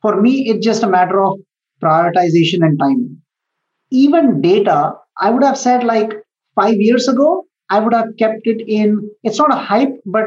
for 0.02 0.20
me, 0.20 0.50
it's 0.50 0.64
just 0.64 0.82
a 0.82 0.88
matter 0.88 1.24
of 1.24 1.38
prioritization 1.82 2.62
and 2.62 2.78
timing. 2.78 3.22
Even 3.90 4.40
data, 4.40 4.92
I 5.18 5.30
would 5.30 5.42
have 5.42 5.56
said 5.58 5.84
like 5.84 6.12
five 6.54 6.76
years 6.76 7.08
ago, 7.08 7.44
I 7.70 7.80
would 7.80 7.94
have 7.94 8.08
kept 8.18 8.42
it 8.44 8.62
in, 8.68 9.10
it's 9.22 9.38
not 9.38 9.52
a 9.52 9.56
hype, 9.56 9.94
but 10.04 10.26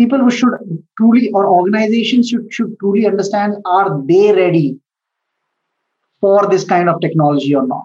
people 0.00 0.24
who 0.24 0.30
should 0.30 0.54
truly 0.96 1.30
or 1.32 1.46
organizations 1.46 2.28
should, 2.28 2.52
should 2.52 2.78
truly 2.80 3.06
understand 3.06 3.56
are 3.64 4.00
they 4.06 4.32
ready 4.32 4.78
for 6.20 6.46
this 6.48 6.64
kind 6.64 6.88
of 6.88 7.00
technology 7.00 7.54
or 7.54 7.66
not? 7.66 7.84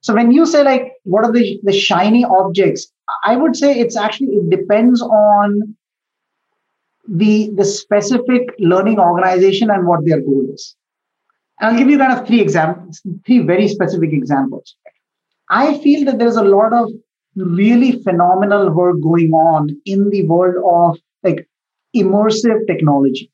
So 0.00 0.14
when 0.14 0.32
you 0.32 0.46
say 0.46 0.64
like 0.64 0.92
what 1.04 1.24
are 1.24 1.32
the, 1.32 1.60
the 1.62 1.72
shiny 1.72 2.24
objects 2.24 2.92
i 3.24 3.36
would 3.36 3.56
say 3.56 3.78
it's 3.78 3.96
actually 3.96 4.28
it 4.40 4.50
depends 4.50 5.02
on 5.02 5.76
the 7.08 7.50
the 7.56 7.64
specific 7.64 8.50
learning 8.58 8.98
organization 8.98 9.70
and 9.70 9.86
what 9.86 10.04
their 10.04 10.20
goal 10.20 10.46
is. 10.52 10.76
And 11.60 11.70
i'll 11.70 11.78
give 11.78 11.90
you 11.90 11.98
kind 11.98 12.18
of 12.18 12.26
three 12.26 12.40
examples 12.40 13.00
three 13.26 13.40
very 13.40 13.68
specific 13.68 14.12
examples. 14.12 14.76
I 15.50 15.78
feel 15.78 16.04
that 16.06 16.18
there's 16.18 16.36
a 16.36 16.44
lot 16.44 16.72
of 16.72 16.90
really 17.36 18.02
phenomenal 18.02 18.70
work 18.70 19.00
going 19.02 19.32
on 19.32 19.68
in 19.84 20.10
the 20.10 20.22
world 20.26 20.56
of 20.64 20.98
immersive 21.96 22.66
technology 22.66 23.30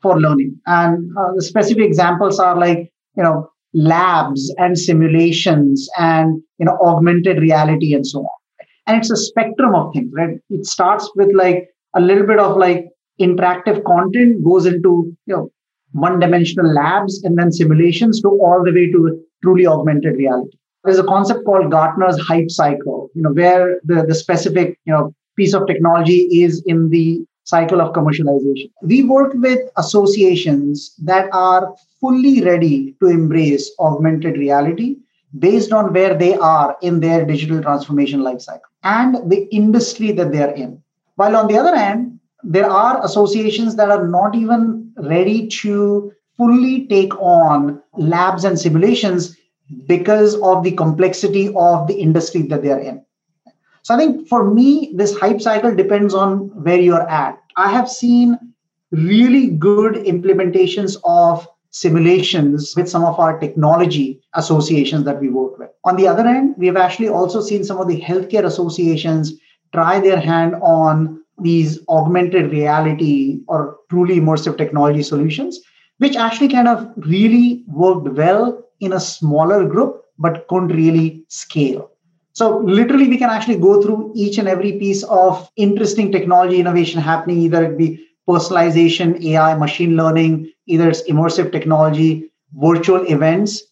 for 0.00 0.20
learning. 0.20 0.60
And 0.66 1.10
uh, 1.16 1.32
the 1.34 1.42
specific 1.42 1.84
examples 1.84 2.38
are 2.38 2.58
like, 2.58 2.92
you 3.16 3.22
know, 3.22 3.48
labs 3.74 4.52
and 4.58 4.78
simulations 4.78 5.88
and, 5.96 6.42
you 6.58 6.66
know, 6.66 6.78
augmented 6.82 7.38
reality 7.38 7.94
and 7.94 8.06
so 8.06 8.20
on. 8.20 8.66
And 8.86 8.96
it's 8.98 9.10
a 9.10 9.16
spectrum 9.16 9.74
of 9.74 9.92
things, 9.94 10.10
right? 10.12 10.38
It 10.50 10.66
starts 10.66 11.10
with 11.14 11.32
like 11.34 11.68
a 11.94 12.00
little 12.00 12.26
bit 12.26 12.38
of 12.38 12.56
like 12.56 12.86
interactive 13.20 13.84
content 13.84 14.44
goes 14.44 14.66
into, 14.66 15.14
you 15.26 15.36
know, 15.36 15.50
one 15.92 16.18
dimensional 16.18 16.72
labs 16.72 17.22
and 17.22 17.38
then 17.38 17.52
simulations 17.52 18.20
to 18.22 18.28
all 18.28 18.62
the 18.64 18.72
way 18.72 18.90
to 18.90 19.22
truly 19.42 19.66
augmented 19.66 20.16
reality. 20.16 20.56
There's 20.84 20.98
a 20.98 21.04
concept 21.04 21.44
called 21.44 21.70
Gartner's 21.70 22.18
hype 22.20 22.50
cycle, 22.50 23.10
you 23.14 23.22
know, 23.22 23.32
where 23.32 23.78
the, 23.84 24.04
the 24.06 24.14
specific, 24.14 24.78
you 24.84 24.92
know, 24.92 25.14
piece 25.36 25.54
of 25.54 25.66
technology 25.66 26.42
is 26.42 26.62
in 26.66 26.88
the 26.88 27.24
cycle 27.44 27.80
of 27.80 27.92
commercialization. 27.92 28.70
We 28.82 29.02
work 29.02 29.32
with 29.34 29.60
associations 29.76 30.94
that 31.02 31.28
are 31.32 31.74
fully 32.00 32.42
ready 32.42 32.96
to 33.00 33.08
embrace 33.08 33.72
augmented 33.78 34.36
reality 34.36 34.96
based 35.38 35.72
on 35.72 35.92
where 35.92 36.16
they 36.16 36.34
are 36.36 36.76
in 36.82 37.00
their 37.00 37.24
digital 37.24 37.62
transformation 37.62 38.20
lifecycle 38.20 38.60
and 38.84 39.30
the 39.30 39.48
industry 39.54 40.12
that 40.12 40.30
they 40.30 40.42
are 40.42 40.54
in. 40.54 40.82
While 41.16 41.36
on 41.36 41.46
the 41.46 41.56
other 41.56 41.76
hand, 41.76 42.18
there 42.42 42.68
are 42.68 43.04
associations 43.04 43.76
that 43.76 43.90
are 43.90 44.06
not 44.06 44.34
even 44.34 44.92
ready 44.96 45.46
to 45.48 46.12
fully 46.36 46.86
take 46.88 47.14
on 47.20 47.80
labs 47.96 48.44
and 48.44 48.58
simulations 48.58 49.36
because 49.86 50.34
of 50.40 50.64
the 50.64 50.72
complexity 50.72 51.52
of 51.54 51.86
the 51.86 51.94
industry 51.94 52.42
that 52.42 52.62
they 52.62 52.70
are 52.70 52.80
in. 52.80 53.04
So 53.82 53.94
I 53.94 53.98
think 53.98 54.28
for 54.28 54.48
me, 54.48 54.92
this 54.94 55.16
hype 55.18 55.40
cycle 55.40 55.74
depends 55.74 56.14
on 56.14 56.50
where 56.62 56.80
you're 56.80 57.08
at. 57.08 57.40
I 57.56 57.70
have 57.70 57.90
seen 57.90 58.38
really 58.92 59.48
good 59.48 59.94
implementations 59.94 60.96
of 61.04 61.48
simulations 61.70 62.74
with 62.76 62.88
some 62.88 63.04
of 63.04 63.18
our 63.18 63.38
technology 63.38 64.22
associations 64.34 65.04
that 65.04 65.20
we 65.20 65.30
work 65.30 65.58
with. 65.58 65.70
On 65.84 65.96
the 65.96 66.06
other 66.06 66.26
end, 66.26 66.54
we 66.58 66.66
have 66.66 66.76
actually 66.76 67.08
also 67.08 67.40
seen 67.40 67.64
some 67.64 67.80
of 67.80 67.88
the 67.88 68.00
healthcare 68.00 68.44
associations 68.44 69.32
try 69.72 69.98
their 69.98 70.20
hand 70.20 70.54
on 70.56 71.22
these 71.40 71.80
augmented 71.88 72.52
reality 72.52 73.40
or 73.48 73.78
truly 73.90 74.20
immersive 74.20 74.58
technology 74.58 75.02
solutions, 75.02 75.58
which 75.98 76.14
actually 76.14 76.48
kind 76.48 76.68
of 76.68 76.92
really 76.96 77.64
worked 77.66 78.08
well 78.10 78.62
in 78.80 78.92
a 78.92 79.00
smaller 79.00 79.66
group, 79.66 80.02
but 80.18 80.46
couldn't 80.48 80.68
really 80.68 81.24
scale. 81.28 81.91
So 82.34 82.58
literally, 82.58 83.08
we 83.08 83.18
can 83.18 83.30
actually 83.30 83.58
go 83.58 83.82
through 83.82 84.12
each 84.14 84.38
and 84.38 84.48
every 84.48 84.72
piece 84.78 85.02
of 85.04 85.50
interesting 85.56 86.10
technology 86.10 86.60
innovation 86.60 87.00
happening, 87.00 87.38
either 87.38 87.64
it 87.64 87.76
be 87.76 88.06
personalization, 88.28 89.22
AI, 89.22 89.54
machine 89.54 89.96
learning, 89.96 90.50
either 90.66 90.88
it's 90.88 91.02
immersive 91.08 91.52
technology, 91.52 92.30
virtual 92.54 93.04
events, 93.06 93.62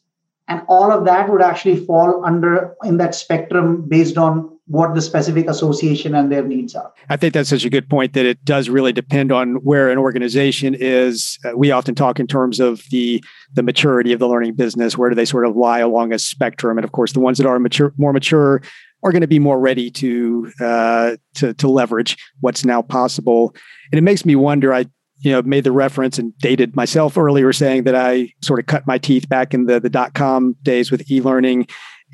and 0.48 0.62
all 0.68 0.92
of 0.92 1.04
that 1.04 1.30
would 1.30 1.42
actually 1.42 1.84
fall 1.86 2.24
under 2.24 2.74
in 2.84 2.96
that 2.98 3.14
spectrum 3.14 3.88
based 3.88 4.18
on 4.18 4.58
what 4.70 4.94
the 4.94 5.02
specific 5.02 5.48
association 5.48 6.14
and 6.14 6.30
their 6.30 6.44
needs 6.44 6.76
are. 6.76 6.92
I 7.08 7.16
think 7.16 7.34
that's 7.34 7.50
such 7.50 7.64
a 7.64 7.70
good 7.70 7.88
point 7.90 8.12
that 8.12 8.24
it 8.24 8.44
does 8.44 8.68
really 8.68 8.92
depend 8.92 9.32
on 9.32 9.56
where 9.56 9.90
an 9.90 9.98
organization 9.98 10.76
is. 10.78 11.38
Uh, 11.44 11.56
we 11.56 11.72
often 11.72 11.96
talk 11.96 12.20
in 12.20 12.28
terms 12.28 12.60
of 12.60 12.82
the 12.90 13.22
the 13.52 13.64
maturity 13.64 14.12
of 14.12 14.20
the 14.20 14.28
learning 14.28 14.54
business. 14.54 14.96
Where 14.96 15.10
do 15.10 15.16
they 15.16 15.24
sort 15.24 15.44
of 15.44 15.56
lie 15.56 15.80
along 15.80 16.12
a 16.12 16.18
spectrum? 16.20 16.78
And 16.78 16.84
of 16.84 16.92
course, 16.92 17.12
the 17.12 17.20
ones 17.20 17.38
that 17.38 17.48
are 17.48 17.58
mature, 17.58 17.92
more 17.98 18.12
mature, 18.12 18.62
are 19.02 19.10
going 19.10 19.22
to 19.22 19.26
be 19.26 19.40
more 19.40 19.58
ready 19.58 19.90
to 19.90 20.52
uh, 20.60 21.16
to 21.34 21.52
to 21.54 21.68
leverage 21.68 22.16
what's 22.40 22.64
now 22.64 22.80
possible. 22.80 23.52
And 23.90 23.98
it 23.98 24.02
makes 24.02 24.24
me 24.24 24.36
wonder. 24.36 24.72
I 24.72 24.86
you 25.18 25.32
know 25.32 25.42
made 25.42 25.64
the 25.64 25.72
reference 25.72 26.16
and 26.16 26.32
dated 26.38 26.76
myself 26.76 27.18
earlier 27.18 27.52
saying 27.52 27.84
that 27.84 27.96
I 27.96 28.32
sort 28.40 28.60
of 28.60 28.66
cut 28.66 28.86
my 28.86 28.98
teeth 28.98 29.28
back 29.28 29.52
in 29.52 29.66
the 29.66 29.80
the 29.80 29.90
dot 29.90 30.14
com 30.14 30.54
days 30.62 30.92
with 30.92 31.10
e-learning 31.10 31.66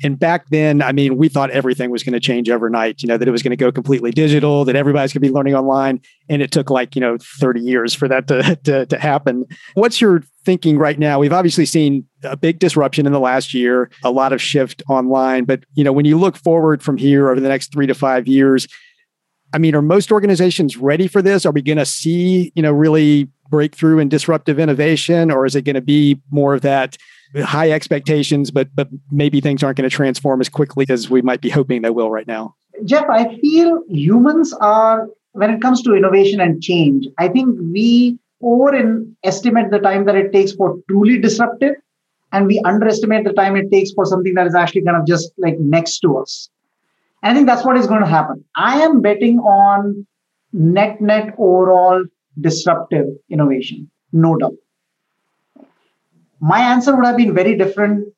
and 0.03 0.19
back 0.19 0.49
then, 0.49 0.81
I 0.81 0.91
mean, 0.91 1.17
we 1.17 1.27
thought 1.27 1.49
everything 1.49 1.89
was 1.89 2.03
going 2.03 2.13
to 2.13 2.19
change 2.19 2.49
overnight, 2.49 3.01
you 3.01 3.07
know, 3.07 3.17
that 3.17 3.27
it 3.27 3.31
was 3.31 3.41
going 3.41 3.51
to 3.51 3.57
go 3.57 3.71
completely 3.71 4.11
digital, 4.11 4.63
that 4.65 4.75
everybody's 4.75 5.11
going 5.11 5.23
to 5.23 5.27
be 5.27 5.33
learning 5.33 5.55
online. 5.55 6.01
And 6.29 6.41
it 6.41 6.51
took 6.51 6.69
like, 6.69 6.95
you 6.95 7.01
know, 7.01 7.17
30 7.39 7.61
years 7.61 7.93
for 7.95 8.07
that 8.07 8.27
to, 8.27 8.55
to, 8.63 8.85
to 8.85 8.99
happen. 8.99 9.45
What's 9.73 9.99
your 9.99 10.23
thinking 10.43 10.77
right 10.77 10.99
now? 10.99 11.19
We've 11.19 11.33
obviously 11.33 11.65
seen 11.65 12.05
a 12.23 12.37
big 12.37 12.59
disruption 12.59 13.07
in 13.07 13.11
the 13.11 13.19
last 13.19 13.53
year, 13.53 13.89
a 14.03 14.11
lot 14.11 14.33
of 14.33 14.41
shift 14.41 14.83
online. 14.87 15.45
But, 15.45 15.63
you 15.73 15.83
know, 15.83 15.93
when 15.93 16.05
you 16.05 16.17
look 16.17 16.37
forward 16.37 16.83
from 16.83 16.97
here 16.97 17.29
over 17.29 17.39
the 17.39 17.49
next 17.49 17.71
three 17.71 17.87
to 17.87 17.95
five 17.95 18.27
years, 18.27 18.67
I 19.53 19.57
mean, 19.57 19.73
are 19.73 19.81
most 19.81 20.11
organizations 20.11 20.77
ready 20.77 21.07
for 21.07 21.21
this? 21.21 21.45
Are 21.45 21.51
we 21.51 21.61
going 21.61 21.77
to 21.77 21.85
see, 21.85 22.51
you 22.55 22.61
know, 22.61 22.71
really 22.71 23.29
breakthrough 23.49 23.99
and 23.99 24.11
disruptive 24.11 24.59
innovation, 24.59 25.31
or 25.31 25.45
is 25.45 25.55
it 25.55 25.63
going 25.63 25.75
to 25.75 25.81
be 25.81 26.19
more 26.29 26.53
of 26.53 26.61
that 26.61 26.97
high 27.43 27.71
expectations, 27.71 28.51
but 28.51 28.69
but 28.75 28.89
maybe 29.11 29.41
things 29.41 29.63
aren't 29.63 29.77
going 29.77 29.89
to 29.89 29.95
transform 29.95 30.41
as 30.41 30.49
quickly 30.49 30.85
as 30.89 31.09
we 31.09 31.21
might 31.21 31.41
be 31.41 31.49
hoping 31.49 31.81
they 31.81 31.89
will 31.89 32.11
right 32.11 32.27
now? 32.27 32.55
Jeff, 32.85 33.05
I 33.09 33.35
feel 33.39 33.81
humans 33.89 34.53
are 34.53 35.07
when 35.37 35.51
it 35.51 35.61
comes 35.61 35.83
to 35.83 35.93
innovation 35.93 36.39
and 36.39 36.61
change, 36.61 37.07
I 37.19 37.27
think 37.27 37.57
we 37.59 38.17
overestimate 38.43 39.71
the 39.71 39.79
time 39.79 40.05
that 40.05 40.15
it 40.15 40.31
takes 40.31 40.51
for 40.51 40.77
truly 40.89 41.19
disruptive, 41.19 41.75
and 42.31 42.47
we 42.47 42.59
underestimate 42.65 43.23
the 43.23 43.33
time 43.33 43.55
it 43.55 43.71
takes 43.71 43.91
for 43.91 44.05
something 44.05 44.33
that 44.33 44.47
is 44.47 44.55
actually 44.55 44.83
kind 44.83 44.97
of 44.97 45.05
just 45.05 45.31
like 45.37 45.59
next 45.59 45.99
to 45.99 46.17
us. 46.17 46.49
And 47.21 47.31
I 47.31 47.35
think 47.35 47.47
that's 47.47 47.65
what 47.65 47.77
is 47.77 47.87
going 47.87 48.01
to 48.01 48.07
happen. 48.07 48.43
I 48.55 48.81
am 48.81 49.01
betting 49.01 49.39
on 49.39 50.07
net 50.53 51.01
net 51.01 51.33
overall 51.37 52.03
disruptive 52.39 53.07
innovation, 53.29 53.89
no 54.11 54.35
doubt. 54.37 54.53
My 56.39 56.59
answer 56.59 56.95
would 56.95 57.05
have 57.05 57.17
been 57.17 57.33
very 57.33 57.57
different, 57.57 58.13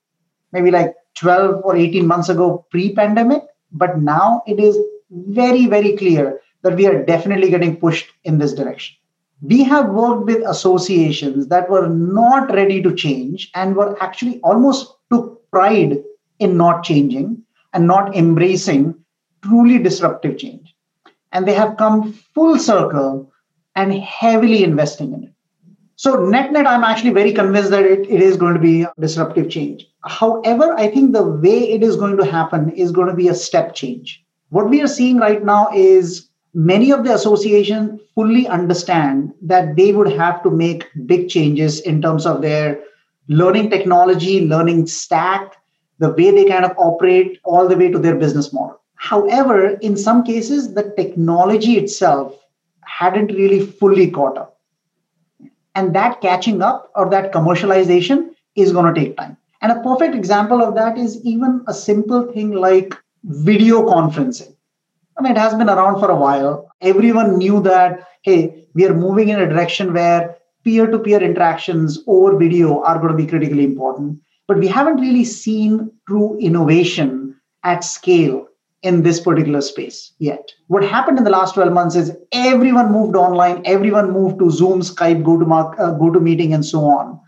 maybe 0.52 0.72
like 0.72 0.94
12 1.18 1.62
or 1.64 1.76
18 1.76 2.06
months 2.06 2.30
ago 2.30 2.66
pre 2.70 2.94
pandemic, 2.94 3.44
but 3.72 4.00
now 4.00 4.44
it 4.48 4.60
is 4.60 4.78
very, 5.12 5.66
very 5.68 5.96
clear 5.96 6.42
that 6.62 6.76
we 6.76 6.86
are 6.88 7.04
definitely 7.06 7.50
getting 7.50 7.78
pushed 7.78 8.08
in 8.24 8.38
this 8.38 8.54
direction. 8.54 8.98
We 9.42 9.64
have 9.64 9.90
worked 9.90 10.26
with 10.26 10.46
associations 10.46 11.48
that 11.48 11.70
were 11.70 11.88
not 11.88 12.54
ready 12.54 12.82
to 12.84 12.94
change 12.94 13.50
and 13.56 13.76
were 13.76 14.02
actually 14.04 14.42
almost 14.42 14.94
took 15.12 15.50
pride 15.50 16.04
in 16.40 16.58
not 16.58 16.84
changing 16.84 17.44
and 17.74 17.88
not 17.88 18.16
embracing 18.16 18.96
truly 19.42 19.78
disruptive 19.80 20.38
change. 20.38 20.76
And 21.32 21.48
they 21.48 21.54
have 21.54 21.78
come 21.78 22.14
full 22.34 22.58
circle 22.58 23.32
and 23.76 23.94
heavily 23.94 24.64
investing 24.64 25.14
in 25.14 25.24
it. 25.24 25.34
So, 26.02 26.16
net 26.16 26.54
net, 26.54 26.66
I'm 26.66 26.86
actually 26.86 27.10
very 27.10 27.34
convinced 27.34 27.72
that 27.72 27.84
it, 27.84 28.10
it 28.10 28.22
is 28.22 28.38
going 28.38 28.54
to 28.54 28.60
be 28.62 28.84
a 28.84 28.94
disruptive 29.02 29.50
change. 29.50 29.86
However, 30.06 30.74
I 30.78 30.88
think 30.88 31.12
the 31.12 31.24
way 31.24 31.72
it 31.74 31.84
is 31.84 31.98
going 31.98 32.16
to 32.16 32.26
happen 32.26 32.70
is 32.70 32.94
going 32.94 33.10
to 33.10 33.14
be 33.14 33.28
a 33.28 33.36
step 33.36 33.76
change. 33.76 34.24
What 34.48 34.70
we 34.70 34.82
are 34.82 34.88
seeing 34.88 35.18
right 35.18 35.44
now 35.44 35.68
is 35.76 36.30
many 36.54 36.94
of 36.94 37.04
the 37.04 37.14
associations 37.14 38.00
fully 38.16 38.48
understand 38.48 39.34
that 39.42 39.76
they 39.76 39.92
would 39.92 40.10
have 40.14 40.42
to 40.44 40.50
make 40.50 40.88
big 41.06 41.28
changes 41.28 41.82
in 41.82 42.02
terms 42.02 42.26
of 42.26 42.42
their 42.42 42.80
learning 43.28 43.70
technology, 43.70 44.48
learning 44.48 44.88
stack, 44.88 45.58
the 45.98 46.14
way 46.14 46.32
they 46.32 46.46
kind 46.46 46.64
of 46.64 46.72
operate, 46.78 47.42
all 47.44 47.68
the 47.68 47.76
way 47.76 47.92
to 47.92 48.00
their 48.00 48.16
business 48.16 48.54
model. 48.54 48.80
However, 48.96 49.72
in 49.82 49.98
some 49.98 50.24
cases, 50.24 50.76
the 50.76 50.94
technology 50.96 51.74
itself 51.78 52.42
hadn't 52.86 53.34
really 53.34 53.66
fully 53.66 54.10
caught 54.10 54.38
up. 54.38 54.59
And 55.76 55.96
that 55.96 56.22
catching 56.22 56.62
up 56.62 56.92
or 56.96 57.10
that 57.10 57.32
commercialization 57.32 58.30
is 58.56 58.72
going 58.72 58.94
to 58.94 59.00
take 59.00 59.18
time. 59.18 59.38
And 59.62 59.72
a 59.72 59.82
perfect 59.82 60.16
example 60.16 60.62
of 60.62 60.76
that 60.76 60.98
is 60.98 61.24
even 61.24 61.64
a 61.68 61.74
simple 61.74 62.32
thing 62.32 62.52
like 62.52 62.96
video 63.24 63.84
conferencing 63.84 64.56
I 65.20 65.22
mean, 65.22 65.34
it 65.34 65.38
has 65.38 65.54
been 65.54 65.70
around 65.70 66.00
for 66.00 66.10
a 66.10 66.16
while. 66.16 66.72
Everyone 66.80 67.38
knew 67.38 67.62
that, 67.64 68.08
hey, 68.22 68.66
we 68.74 68.86
are 68.86 68.94
moving 68.94 69.28
in 69.28 69.42
a 69.42 69.50
direction 69.50 69.94
where 69.94 70.38
peer 70.64 70.88
to 70.88 70.98
peer 70.98 71.22
interactions 71.22 72.00
over 72.08 72.38
video 72.38 72.82
are 72.84 72.98
going 73.00 73.12
to 73.12 73.18
be 73.18 73.28
critically 73.28 73.66
important. 73.66 74.18
But 74.48 74.60
we 74.60 74.68
haven't 74.68 75.02
really 75.02 75.26
seen 75.26 75.92
true 76.08 76.38
innovation 76.40 77.36
at 77.64 77.84
scale 77.84 78.48
in 78.82 79.04
this 79.04 79.20
particular 79.20 79.62
space 79.62 80.14
yet. 80.20 80.52
What 80.68 80.84
happened 80.84 81.18
in 81.18 81.24
the 81.24 81.30
last 81.30 81.56
12 81.56 81.74
months 81.74 81.96
is 81.96 82.16
everyone 82.32 82.92
moved 82.92 83.16
online, 83.16 83.62
everyone 83.66 84.12
moved 84.12 84.40
to 84.40 84.50
Zoom, 84.50 84.82
Skype, 84.82 85.24
GoToMark, 85.24 85.80
uh, 85.80 85.94
GoToMeeting, 86.00 86.54
and 86.54 86.66
so 86.66 86.86
on. 86.86 87.20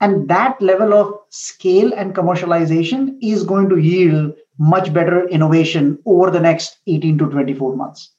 And 0.00 0.28
that 0.28 0.60
level 0.60 0.94
of 0.94 1.14
scale 1.28 1.92
and 1.94 2.14
commercialization 2.14 3.16
is 3.22 3.44
going 3.44 3.68
to 3.68 3.76
yield 3.76 4.34
much 4.58 4.92
better 4.92 5.28
innovation 5.28 5.98
over 6.06 6.30
the 6.30 6.40
next 6.40 6.78
18 6.86 7.18
to 7.18 7.26
24 7.30 7.76
months. 7.76 8.10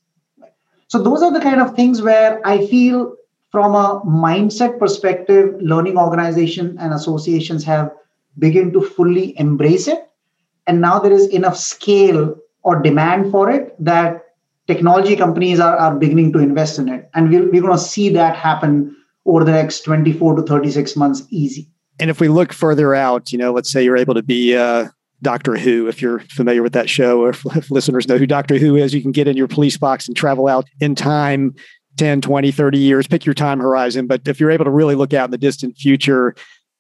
So, 0.88 1.02
those 1.02 1.24
are 1.24 1.32
the 1.32 1.40
kind 1.40 1.62
of 1.62 1.76
things 1.76 2.02
where 2.02 2.46
I 2.46 2.66
feel, 2.68 3.16
from 3.52 3.76
a 3.76 4.02
mindset 4.06 4.80
perspective, 4.80 5.56
learning 5.60 5.98
organization 5.98 6.78
and 6.80 6.94
associations 6.94 7.64
have 7.64 7.92
begun 8.38 8.72
to 8.74 8.82
fully 8.82 9.38
embrace 9.40 9.88
it. 9.88 10.08
And 10.68 10.80
now 10.80 11.00
there 11.00 11.12
is 11.12 11.28
enough 11.28 11.58
scale 11.58 12.36
or 12.64 12.82
demand 12.82 13.32
for 13.32 13.50
it 13.50 13.76
that 13.84 14.24
technology 14.68 15.16
companies 15.16 15.60
are, 15.60 15.76
are 15.76 15.96
beginning 15.96 16.32
to 16.34 16.40
invest 16.40 16.80
in 16.80 16.88
it. 16.88 17.10
And 17.14 17.30
we're, 17.30 17.50
we're 17.50 17.62
going 17.62 17.74
to 17.74 17.84
see 17.84 18.10
that 18.10 18.36
happen 18.36 18.96
over 19.26 19.44
the 19.44 19.52
next 19.52 19.82
24 19.82 20.36
to 20.36 20.42
36 20.44 20.96
months 20.96 21.24
easy. 21.30 21.70
And 22.00 22.10
if 22.10 22.20
we 22.20 22.28
look 22.28 22.54
further 22.54 22.96
out, 22.96 23.32
you 23.32 23.38
know, 23.38 23.52
let's 23.52 23.70
say 23.70 23.84
you're 23.84 23.98
able 23.98 24.14
to 24.16 24.24
be 24.24 24.56
uh, 24.56 24.88
Doctor 25.22 25.58
Who. 25.58 25.88
If 25.88 26.02
you're 26.02 26.20
familiar 26.22 26.64
with 26.64 26.74
that 26.74 26.90
show, 26.90 27.22
or 27.22 27.30
if, 27.30 27.46
if 27.56 27.70
listeners 27.70 28.08
know 28.08 28.18
who 28.18 28.26
Doctor 28.26 28.58
Who 28.58 28.76
is, 28.76 28.94
you 28.94 29.02
can 29.02 29.12
get 29.12 29.28
in 29.28 29.38
your 29.38 29.48
police 29.48 29.78
box 29.78 30.08
and 30.08 30.18
travel 30.18 30.48
out 30.48 30.66
in 30.80 30.96
time 30.96 31.54
10, 31.98 32.22
20, 32.22 32.52
30 32.52 32.78
years, 32.78 33.08
pick 33.08 33.26
your 33.26 33.36
time 33.36 33.60
horizon. 33.60 34.08
But 34.08 34.28
if 34.28 34.40
you're 34.40 34.52
able 34.52 34.66
to 34.66 34.72
really 34.72 34.96
look 34.96 35.14
out 35.14 35.26
in 35.26 35.32
the 35.32 35.38
distant 35.38 35.78
future, 35.78 36.36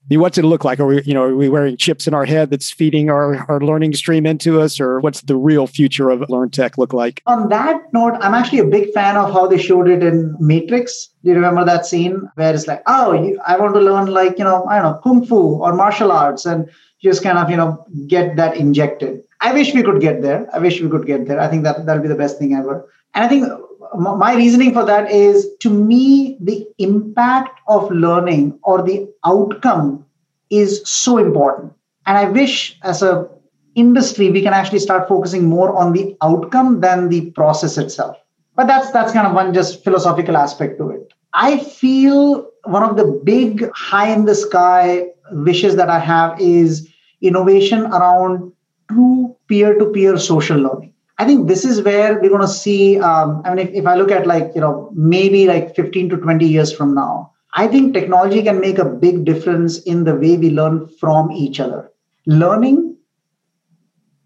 what's 0.09 0.37
it 0.37 0.43
look 0.43 0.65
like? 0.65 0.79
Are 0.79 0.85
we, 0.85 1.01
you 1.03 1.13
know, 1.13 1.23
are 1.23 1.35
we 1.35 1.49
wearing 1.49 1.77
chips 1.77 2.07
in 2.07 2.13
our 2.13 2.25
head 2.25 2.49
that's 2.49 2.71
feeding 2.71 3.09
our, 3.09 3.45
our 3.49 3.61
learning 3.61 3.93
stream 3.93 4.25
into 4.25 4.59
us, 4.59 4.79
or 4.79 4.99
what's 4.99 5.21
the 5.21 5.35
real 5.35 5.67
future 5.67 6.09
of 6.09 6.27
learn 6.29 6.49
tech 6.49 6.77
look 6.77 6.93
like? 6.93 7.21
On 7.27 7.49
that 7.49 7.81
note, 7.93 8.17
I'm 8.21 8.33
actually 8.33 8.59
a 8.59 8.65
big 8.65 8.91
fan 8.93 9.15
of 9.15 9.31
how 9.31 9.47
they 9.47 9.57
showed 9.57 9.89
it 9.89 10.03
in 10.03 10.35
Matrix. 10.39 11.09
Do 11.23 11.29
you 11.29 11.35
remember 11.35 11.63
that 11.65 11.85
scene 11.85 12.29
where 12.35 12.53
it's 12.53 12.67
like, 12.67 12.83
oh, 12.87 13.13
you, 13.13 13.39
I 13.45 13.57
want 13.57 13.73
to 13.75 13.79
learn 13.79 14.07
like, 14.07 14.37
you 14.37 14.43
know, 14.43 14.65
I 14.65 14.81
don't 14.81 14.91
know, 14.91 14.99
kung 15.03 15.25
fu 15.25 15.55
or 15.61 15.73
martial 15.73 16.11
arts, 16.11 16.45
and 16.45 16.69
just 17.01 17.23
kind 17.23 17.37
of 17.37 17.49
you 17.49 17.57
know 17.57 17.85
get 18.07 18.35
that 18.35 18.55
injected 18.55 19.21
i 19.41 19.53
wish 19.53 19.73
we 19.73 19.83
could 19.83 20.01
get 20.01 20.21
there 20.21 20.47
i 20.53 20.59
wish 20.59 20.81
we 20.81 20.89
could 20.89 21.05
get 21.05 21.27
there 21.27 21.39
i 21.39 21.47
think 21.47 21.63
that 21.63 21.85
that'll 21.85 22.01
be 22.01 22.07
the 22.07 22.15
best 22.15 22.37
thing 22.37 22.53
ever 22.53 22.87
and 23.13 23.25
i 23.25 23.27
think 23.27 23.47
my 23.95 24.35
reasoning 24.35 24.73
for 24.73 24.85
that 24.85 25.11
is 25.11 25.47
to 25.59 25.69
me 25.69 26.37
the 26.39 26.67
impact 26.77 27.59
of 27.67 27.91
learning 27.91 28.59
or 28.63 28.81
the 28.81 29.07
outcome 29.25 30.05
is 30.49 30.81
so 30.87 31.17
important. 31.17 31.73
And 32.05 32.17
i 32.17 32.25
wish 32.25 32.77
as 32.83 33.01
a 33.01 33.29
industry 33.75 34.29
we 34.29 34.41
can 34.41 34.53
actually 34.53 34.79
start 34.79 35.07
focusing 35.07 35.45
more 35.45 35.75
on 35.75 35.93
the 35.93 36.15
outcome 36.21 36.81
than 36.81 37.09
the 37.09 37.31
process 37.31 37.77
itself. 37.77 38.17
But 38.55 38.67
that's 38.67 38.91
that's 38.91 39.13
kind 39.13 39.27
of 39.27 39.33
one 39.33 39.53
just 39.53 39.83
philosophical 39.83 40.37
aspect 40.37 40.77
to 40.79 40.89
it. 40.91 41.13
I 41.33 41.57
feel 41.59 42.49
one 42.65 42.83
of 42.83 42.97
the 42.97 43.05
big 43.23 43.69
high 43.73 44.11
in 44.13 44.25
the 44.25 44.35
sky 44.35 45.07
wishes 45.31 45.77
that 45.77 45.89
i 45.89 45.97
have 45.97 46.39
is 46.39 46.89
innovation 47.21 47.85
around 47.85 48.51
true 48.89 49.35
peer-to-peer 49.47 50.17
social 50.17 50.57
learning. 50.57 50.93
I 51.21 51.25
think 51.25 51.47
this 51.47 51.65
is 51.65 51.83
where 51.83 52.19
we're 52.19 52.29
going 52.29 52.41
to 52.41 52.47
see. 52.47 52.99
Um, 52.99 53.43
I 53.45 53.53
mean, 53.53 53.67
if, 53.67 53.73
if 53.75 53.85
I 53.85 53.93
look 53.93 54.09
at 54.09 54.25
like 54.25 54.53
you 54.55 54.61
know 54.61 54.89
maybe 54.95 55.45
like 55.45 55.75
15 55.75 56.09
to 56.09 56.17
20 56.17 56.47
years 56.47 56.73
from 56.73 56.95
now, 56.95 57.31
I 57.53 57.67
think 57.67 57.93
technology 57.93 58.41
can 58.41 58.59
make 58.59 58.79
a 58.79 58.85
big 58.85 59.23
difference 59.23 59.77
in 59.83 60.03
the 60.03 60.15
way 60.15 60.37
we 60.37 60.49
learn 60.49 60.87
from 60.99 61.31
each 61.31 61.59
other. 61.59 61.91
Learning 62.25 62.97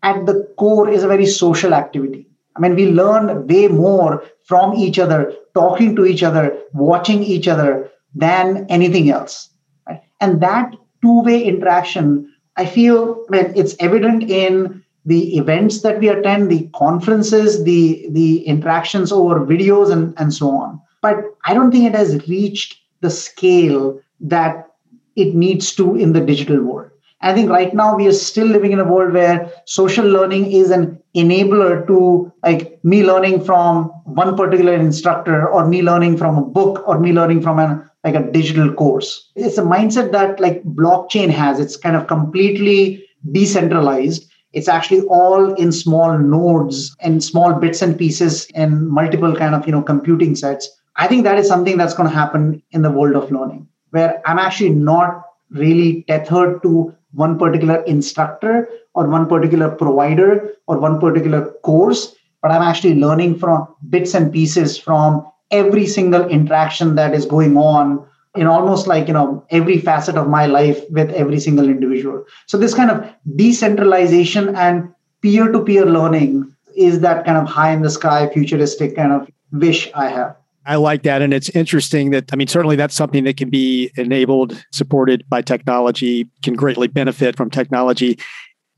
at 0.03 0.25
the 0.25 0.47
core 0.57 0.89
is 0.89 1.03
a 1.03 1.09
very 1.09 1.25
social 1.25 1.73
activity. 1.73 2.29
I 2.55 2.61
mean, 2.61 2.75
we 2.75 2.89
learn 2.91 3.45
way 3.45 3.67
more 3.67 4.23
from 4.45 4.75
each 4.75 4.97
other, 4.97 5.33
talking 5.53 5.97
to 5.97 6.05
each 6.05 6.23
other, 6.23 6.57
watching 6.71 7.23
each 7.23 7.49
other 7.49 7.91
than 8.13 8.67
anything 8.69 9.09
else. 9.09 9.49
Right? 9.85 10.01
And 10.21 10.39
that 10.39 10.73
two 11.01 11.23
way 11.23 11.43
interaction 11.43 12.31
I 12.57 12.65
feel 12.65 13.25
I 13.27 13.31
mean, 13.31 13.53
it's 13.53 13.75
evident 13.81 14.23
in 14.23 14.84
the 15.05 15.37
events 15.37 15.81
that 15.81 15.99
we 15.99 16.07
attend, 16.07 16.49
the 16.49 16.69
conferences, 16.75 17.63
the 17.63 18.07
the 18.11 18.39
interactions 18.45 19.11
over 19.11 19.45
videos 19.45 19.91
and, 19.91 20.13
and 20.17 20.33
so 20.33 20.49
on. 20.49 20.81
But 21.01 21.17
I 21.45 21.53
don't 21.53 21.71
think 21.71 21.85
it 21.85 21.95
has 21.95 22.27
reached 22.27 22.79
the 23.01 23.09
scale 23.09 23.99
that 24.19 24.67
it 25.15 25.35
needs 25.35 25.73
to 25.75 25.95
in 25.95 26.13
the 26.13 26.21
digital 26.21 26.61
world. 26.61 26.91
I 27.21 27.33
think 27.33 27.49
right 27.49 27.73
now 27.73 27.95
we 27.95 28.07
are 28.07 28.13
still 28.13 28.47
living 28.47 28.71
in 28.71 28.79
a 28.79 28.83
world 28.83 29.13
where 29.13 29.51
social 29.65 30.05
learning 30.05 30.51
is 30.51 30.69
an 30.69 30.99
enabler 31.15 31.87
to 31.87 32.31
like 32.43 32.83
me 32.83 33.03
learning 33.03 33.43
from 33.43 33.85
one 34.03 34.35
particular 34.35 34.73
instructor 34.73 35.47
or 35.47 35.67
me 35.67 35.81
learning 35.81 36.17
from 36.17 36.37
a 36.37 36.41
book 36.41 36.83
or 36.87 36.99
me 36.99 37.13
learning 37.13 37.41
from 37.41 37.57
an 37.59 37.89
like 38.03 38.15
a 38.15 38.31
digital 38.31 38.71
course. 38.71 39.31
It's 39.35 39.57
a 39.57 39.63
mindset 39.63 40.11
that 40.11 40.39
like 40.39 40.63
blockchain 40.63 41.29
has. 41.29 41.59
It's 41.59 41.77
kind 41.77 41.95
of 41.95 42.05
completely 42.07 43.03
decentralized. 43.31 44.31
It's 44.55 44.69
actually 44.69 45.01
all 45.01 45.53
in 45.53 45.71
small 45.71 46.17
nodes 46.17 46.95
and 47.01 47.21
small 47.23 47.53
bits 47.53 47.81
and 47.81 47.97
pieces 47.97 48.47
and 48.55 48.87
multiple 48.87 49.35
kind 49.35 49.53
of 49.53 49.65
you 49.67 49.73
know 49.73 49.83
computing 49.83 50.35
sets. 50.35 50.69
I 50.95 51.07
think 51.07 51.25
that 51.25 51.37
is 51.37 51.47
something 51.47 51.77
that's 51.77 51.93
going 51.93 52.09
to 52.09 52.15
happen 52.15 52.63
in 52.71 52.81
the 52.81 52.89
world 52.89 53.15
of 53.15 53.29
learning, 53.31 53.67
where 53.89 54.21
I'm 54.25 54.39
actually 54.39 54.69
not 54.69 55.23
really 55.51 56.05
tethered 56.07 56.63
to 56.63 56.95
one 57.11 57.37
particular 57.37 57.83
instructor 57.83 58.69
or 58.93 59.07
one 59.07 59.27
particular 59.27 59.69
provider 59.69 60.53
or 60.67 60.79
one 60.79 60.99
particular 61.01 61.51
course, 61.63 62.15
but 62.41 62.51
I'm 62.51 62.61
actually 62.61 62.95
learning 62.95 63.37
from 63.39 63.67
bits 63.89 64.13
and 64.13 64.31
pieces 64.31 64.77
from 64.77 65.29
every 65.51 65.85
single 65.85 66.27
interaction 66.29 66.95
that 66.95 67.13
is 67.13 67.25
going 67.25 67.57
on 67.57 68.07
in 68.35 68.47
almost 68.47 68.87
like 68.87 69.07
you 69.07 69.13
know 69.13 69.45
every 69.49 69.79
facet 69.79 70.15
of 70.15 70.27
my 70.27 70.45
life 70.45 70.79
with 70.89 71.09
every 71.11 71.39
single 71.39 71.69
individual 71.69 72.23
so 72.47 72.57
this 72.57 72.73
kind 72.73 72.91
of 72.91 73.05
decentralization 73.35 74.55
and 74.55 74.93
peer-to-peer 75.21 75.85
learning 75.85 76.51
is 76.75 76.99
that 76.99 77.25
kind 77.25 77.37
of 77.37 77.47
high 77.47 77.71
in 77.71 77.81
the 77.81 77.89
sky 77.89 78.29
futuristic 78.33 78.95
kind 78.95 79.11
of 79.11 79.29
wish 79.51 79.91
i 79.93 80.07
have 80.07 80.35
I 80.65 80.75
like 80.77 81.03
that. 81.03 81.21
And 81.21 81.33
it's 81.33 81.49
interesting 81.49 82.09
that, 82.09 82.33
I 82.33 82.35
mean, 82.35 82.47
certainly 82.47 82.75
that's 82.75 82.95
something 82.95 83.23
that 83.25 83.37
can 83.37 83.49
be 83.49 83.91
enabled, 83.97 84.65
supported 84.71 85.23
by 85.29 85.41
technology, 85.41 86.27
can 86.43 86.55
greatly 86.55 86.87
benefit 86.87 87.37
from 87.37 87.51
technology. 87.51 88.17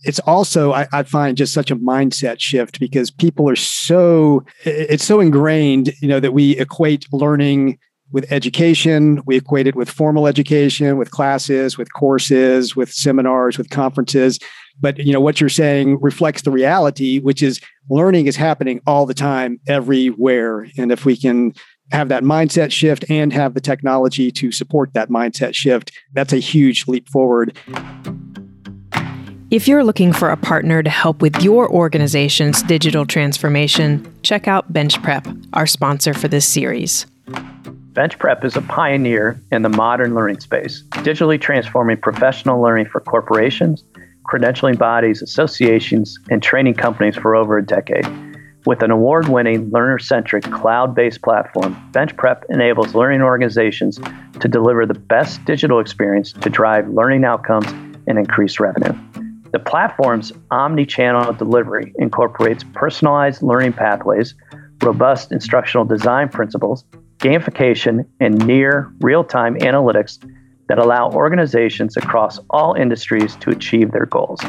It's 0.02 0.20
also, 0.20 0.74
I, 0.74 0.88
I, 0.92 1.04
find, 1.04 1.38
just 1.38 1.54
such 1.54 1.72
a 1.72 1.78
mindset 1.78 2.40
shift 2.40 2.80
because 2.80 3.10
people 3.10 3.50
are 3.50 3.56
so, 3.56 4.44
it's 4.66 5.06
so 5.06 5.22
ingrained, 5.22 5.94
you 6.02 6.10
know, 6.10 6.20
that 6.20 6.34
we 6.34 6.58
equate 6.58 7.08
learning 7.14 7.80
with 8.12 8.32
education. 8.32 9.22
We 9.26 9.38
equate 9.38 9.68
it 9.68 9.76
with 9.76 9.90
formal 9.90 10.28
education, 10.28 10.98
with 10.98 11.12
classes, 11.12 11.78
with 11.78 11.94
courses, 11.94 12.76
with 12.76 12.92
seminars, 12.92 13.58
with 13.58 13.70
conferences. 13.70 14.40
But 14.80 15.00
you 15.00 15.12
know 15.12 15.22
what 15.22 15.42
you're 15.42 15.50
saying 15.50 16.00
reflects 16.02 16.44
the 16.44 16.52
reality, 16.52 17.20
which 17.20 17.42
is 17.42 17.60
learning 17.90 18.28
is 18.28 18.36
happening 18.36 18.80
all 18.86 19.06
the 19.06 19.14
time, 19.14 19.60
everywhere. 19.68 20.68
And 20.78 20.92
if 20.92 21.06
we 21.06 21.18
can 21.18 21.54
have 21.92 22.10
that 22.10 22.24
mindset 22.24 22.72
shift 22.72 23.06
and 23.10 23.32
have 23.34 23.54
the 23.54 23.62
technology 23.62 24.30
to 24.32 24.52
support 24.52 24.94
that 24.94 25.10
mindset 25.10 25.56
shift, 25.56 25.92
that's 26.14 26.34
a 26.34 26.38
huge 26.38 26.88
leap 26.88 27.10
forward. 27.10 27.58
If 29.50 29.66
you're 29.66 29.86
looking 29.86 30.12
for 30.12 30.30
a 30.30 30.36
partner 30.36 30.84
to 30.84 30.90
help 30.90 31.22
with 31.22 31.42
your 31.42 31.72
organization's 31.72 32.62
digital 32.64 33.06
transformation, 33.06 34.06
check 34.22 34.46
out 34.46 34.74
BenchPrep, 34.74 35.48
our 35.54 35.66
sponsor 35.66 36.14
for 36.14 36.28
this 36.28 36.46
series. 36.46 37.06
BenchPrep 37.98 38.46
is 38.46 38.56
a 38.56 38.62
pioneer 38.62 39.42
in 39.52 39.64
the 39.64 39.70
modern 39.70 40.14
learning 40.14 40.40
space, 40.40 40.84
digitally 40.92 41.42
transforming 41.42 41.98
professional 41.98 42.62
learning 42.62 42.86
for 42.86 43.02
corporations, 43.02 43.84
credentialing 44.32 44.78
bodies, 44.78 45.24
associations, 45.24 46.20
and 46.30 46.44
training 46.44 46.76
companies 46.76 47.16
for 47.16 47.36
over 47.36 47.58
a 47.58 47.66
decade. 47.66 48.06
With 48.68 48.84
an 48.84 48.92
award 48.92 49.30
winning, 49.30 49.72
learner 49.72 49.98
centric, 49.98 50.44
cloud 50.44 50.94
based 50.94 51.24
platform, 51.24 51.76
BenchPrep 51.92 52.44
enables 52.50 52.94
learning 52.94 53.24
organizations 53.24 54.00
to 54.42 54.48
deliver 54.48 54.86
the 54.86 54.94
best 54.94 55.44
digital 55.46 55.80
experience 55.80 56.34
to 56.34 56.52
drive 56.52 56.88
learning 56.90 57.26
outcomes 57.26 57.66
and 58.06 58.20
increase 58.20 58.60
revenue. 58.60 58.94
The 59.54 59.60
platform's 59.60 60.32
omni 60.52 60.86
channel 60.86 61.34
delivery 61.34 61.94
incorporates 61.98 62.64
personalized 62.76 63.42
learning 63.42 63.74
pathways, 63.74 64.36
robust 64.84 65.32
instructional 65.32 65.84
design 65.84 66.30
principles, 66.30 66.86
gamification, 67.20 68.06
and 68.20 68.46
near 68.46 68.92
real 69.02 69.24
time 69.24 69.56
analytics 69.60 70.20
that 70.68 70.80
allow 70.80 71.10
organizations 71.12 71.96
across 71.98 72.40
all 72.50 72.74
industries 72.74 73.36
to 73.38 73.50
achieve 73.50 73.92
their 73.92 74.06
goals. 74.06 74.42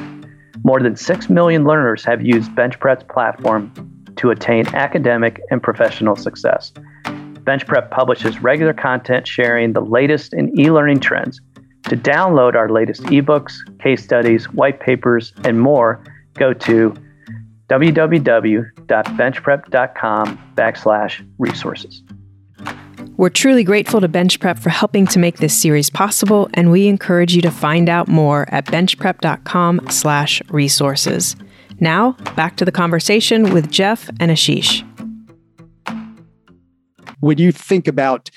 More 0.64 0.80
than 0.80 0.96
6 0.96 1.30
million 1.30 1.64
learners 1.64 2.04
have 2.04 2.20
used 2.22 2.50
BenchPrep's 2.52 3.04
platform 3.04 3.72
to 4.16 4.30
attain 4.30 4.66
academic 4.74 5.40
and 5.50 5.62
professional 5.62 6.16
success. 6.16 6.72
BenchPrep 7.04 7.90
publishes 7.90 8.42
regular 8.42 8.74
content 8.74 9.26
sharing 9.26 9.72
the 9.72 9.80
latest 9.80 10.34
in 10.34 10.58
e 10.58 10.70
learning 10.70 11.00
trends. 11.00 11.40
To 11.84 11.96
download 11.96 12.54
our 12.54 12.68
latest 12.68 13.04
ebooks, 13.04 13.54
case 13.80 14.04
studies, 14.04 14.52
white 14.52 14.80
papers, 14.80 15.32
and 15.44 15.58
more, 15.60 16.04
go 16.34 16.52
to 16.52 16.94
www.benchprep.com 17.68 20.54
backslash 20.56 21.26
resources. 21.38 22.02
We're 23.18 23.30
truly 23.30 23.64
grateful 23.64 24.00
to 24.00 24.08
BenchPrep 24.08 24.60
for 24.60 24.70
helping 24.70 25.04
to 25.08 25.18
make 25.18 25.38
this 25.38 25.60
series 25.60 25.90
possible, 25.90 26.48
and 26.54 26.70
we 26.70 26.86
encourage 26.86 27.34
you 27.34 27.42
to 27.42 27.50
find 27.50 27.88
out 27.88 28.06
more 28.06 28.46
at 28.54 28.66
benchprep.com 28.66 29.80
slash 29.90 30.40
resources. 30.50 31.34
Now, 31.80 32.12
back 32.36 32.56
to 32.58 32.64
the 32.64 32.70
conversation 32.70 33.52
with 33.52 33.72
Jeff 33.72 34.08
and 34.20 34.30
Ashish. 34.30 34.84
When 37.18 37.38
you 37.38 37.50
think 37.50 37.88
about 37.88 38.30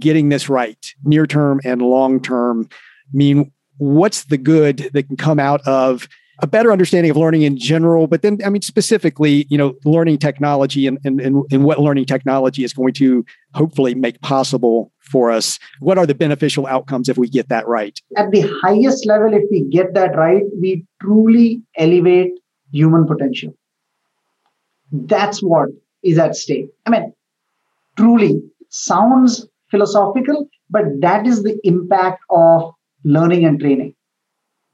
getting 0.00 0.30
this 0.30 0.48
right, 0.48 0.84
near 1.04 1.28
term 1.28 1.60
and 1.64 1.80
long 1.80 2.20
term, 2.20 2.68
I 2.72 3.16
mean, 3.16 3.52
what's 3.76 4.24
the 4.24 4.36
good 4.36 4.90
that 4.94 5.04
can 5.04 5.16
come 5.16 5.38
out 5.38 5.60
of 5.64 6.08
a 6.40 6.46
better 6.46 6.72
understanding 6.72 7.10
of 7.10 7.16
learning 7.16 7.42
in 7.42 7.56
general, 7.56 8.06
but 8.06 8.22
then, 8.22 8.38
I 8.44 8.50
mean, 8.50 8.62
specifically, 8.62 9.46
you 9.48 9.56
know, 9.56 9.74
learning 9.84 10.18
technology 10.18 10.86
and, 10.86 10.98
and, 11.04 11.20
and 11.20 11.64
what 11.64 11.78
learning 11.78 12.06
technology 12.06 12.64
is 12.64 12.72
going 12.72 12.92
to 12.94 13.24
hopefully 13.54 13.94
make 13.94 14.20
possible 14.20 14.92
for 15.00 15.30
us. 15.30 15.58
What 15.80 15.98
are 15.98 16.06
the 16.06 16.14
beneficial 16.14 16.66
outcomes 16.66 17.08
if 17.08 17.16
we 17.16 17.28
get 17.28 17.48
that 17.50 17.66
right? 17.68 18.00
At 18.16 18.30
the 18.30 18.42
highest 18.62 19.06
level, 19.06 19.32
if 19.32 19.44
we 19.50 19.64
get 19.70 19.94
that 19.94 20.16
right, 20.16 20.42
we 20.60 20.84
truly 21.00 21.62
elevate 21.76 22.32
human 22.72 23.06
potential. 23.06 23.54
That's 24.90 25.40
what 25.40 25.68
is 26.02 26.18
at 26.18 26.36
stake. 26.36 26.68
I 26.86 26.90
mean, 26.90 27.12
truly 27.96 28.40
sounds 28.70 29.46
philosophical, 29.70 30.48
but 30.70 30.84
that 31.00 31.26
is 31.26 31.42
the 31.42 31.58
impact 31.64 32.22
of 32.30 32.72
learning 33.04 33.44
and 33.44 33.60
training. 33.60 33.94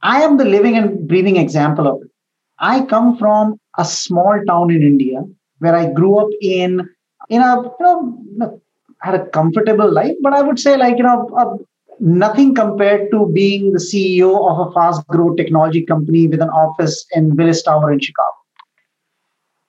I 0.03 0.23
am 0.23 0.37
the 0.37 0.45
living 0.45 0.77
and 0.77 1.07
breathing 1.07 1.37
example 1.37 1.87
of 1.87 2.03
it. 2.03 2.11
I 2.59 2.85
come 2.85 3.17
from 3.17 3.59
a 3.79 3.85
small 3.85 4.41
town 4.47 4.71
in 4.71 4.83
India 4.83 5.23
where 5.59 5.75
I 5.75 5.91
grew 5.93 6.19
up 6.19 6.29
in, 6.41 6.89
in 7.29 7.43
a, 7.43 7.63
you 7.63 8.39
know, 8.39 8.61
had 9.03 9.15
a 9.15 9.27
comfortable 9.27 9.91
life, 9.91 10.15
but 10.23 10.33
I 10.33 10.43
would 10.43 10.59
say 10.59 10.77
like, 10.77 10.99
you 10.99 11.05
know, 11.05 11.29
a, 11.37 11.57
nothing 12.01 12.55
compared 12.55 13.11
to 13.11 13.31
being 13.33 13.73
the 13.73 13.79
CEO 13.79 14.51
of 14.51 14.69
a 14.69 14.73
fast 14.73 15.07
growth 15.07 15.37
technology 15.37 15.85
company 15.85 16.27
with 16.27 16.41
an 16.41 16.51
office 16.51 17.07
in 17.13 17.37
Willis 17.37 17.63
Tower 17.63 17.93
in 17.93 18.01
Chicago. 18.01 18.37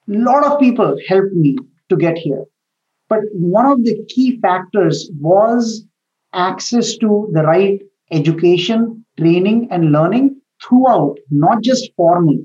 A 0.09 0.17
lot 0.17 0.45
of 0.45 0.59
people 0.59 0.97
helped 1.07 1.33
me 1.33 1.57
to 1.89 1.95
get 1.95 2.17
here. 2.17 2.43
But 3.09 3.19
one 3.33 3.65
of 3.65 3.83
the 3.83 4.05
key 4.07 4.39
factors 4.39 5.09
was 5.19 5.85
access 6.33 6.95
to 6.97 7.29
the 7.33 7.43
right 7.43 7.81
education, 8.11 9.00
training, 9.17 9.67
and 9.71 9.91
learning 9.91 10.39
throughout, 10.63 11.17
not 11.29 11.61
just 11.61 11.89
formal, 11.95 12.37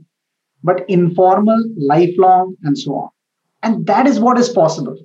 but 0.62 0.88
informal, 0.88 1.62
lifelong, 1.76 2.56
and 2.62 2.78
so 2.78 2.94
on. 2.94 3.08
And 3.62 3.86
that 3.86 4.06
is 4.06 4.20
what 4.20 4.38
is 4.38 4.48
possible. 4.48 4.96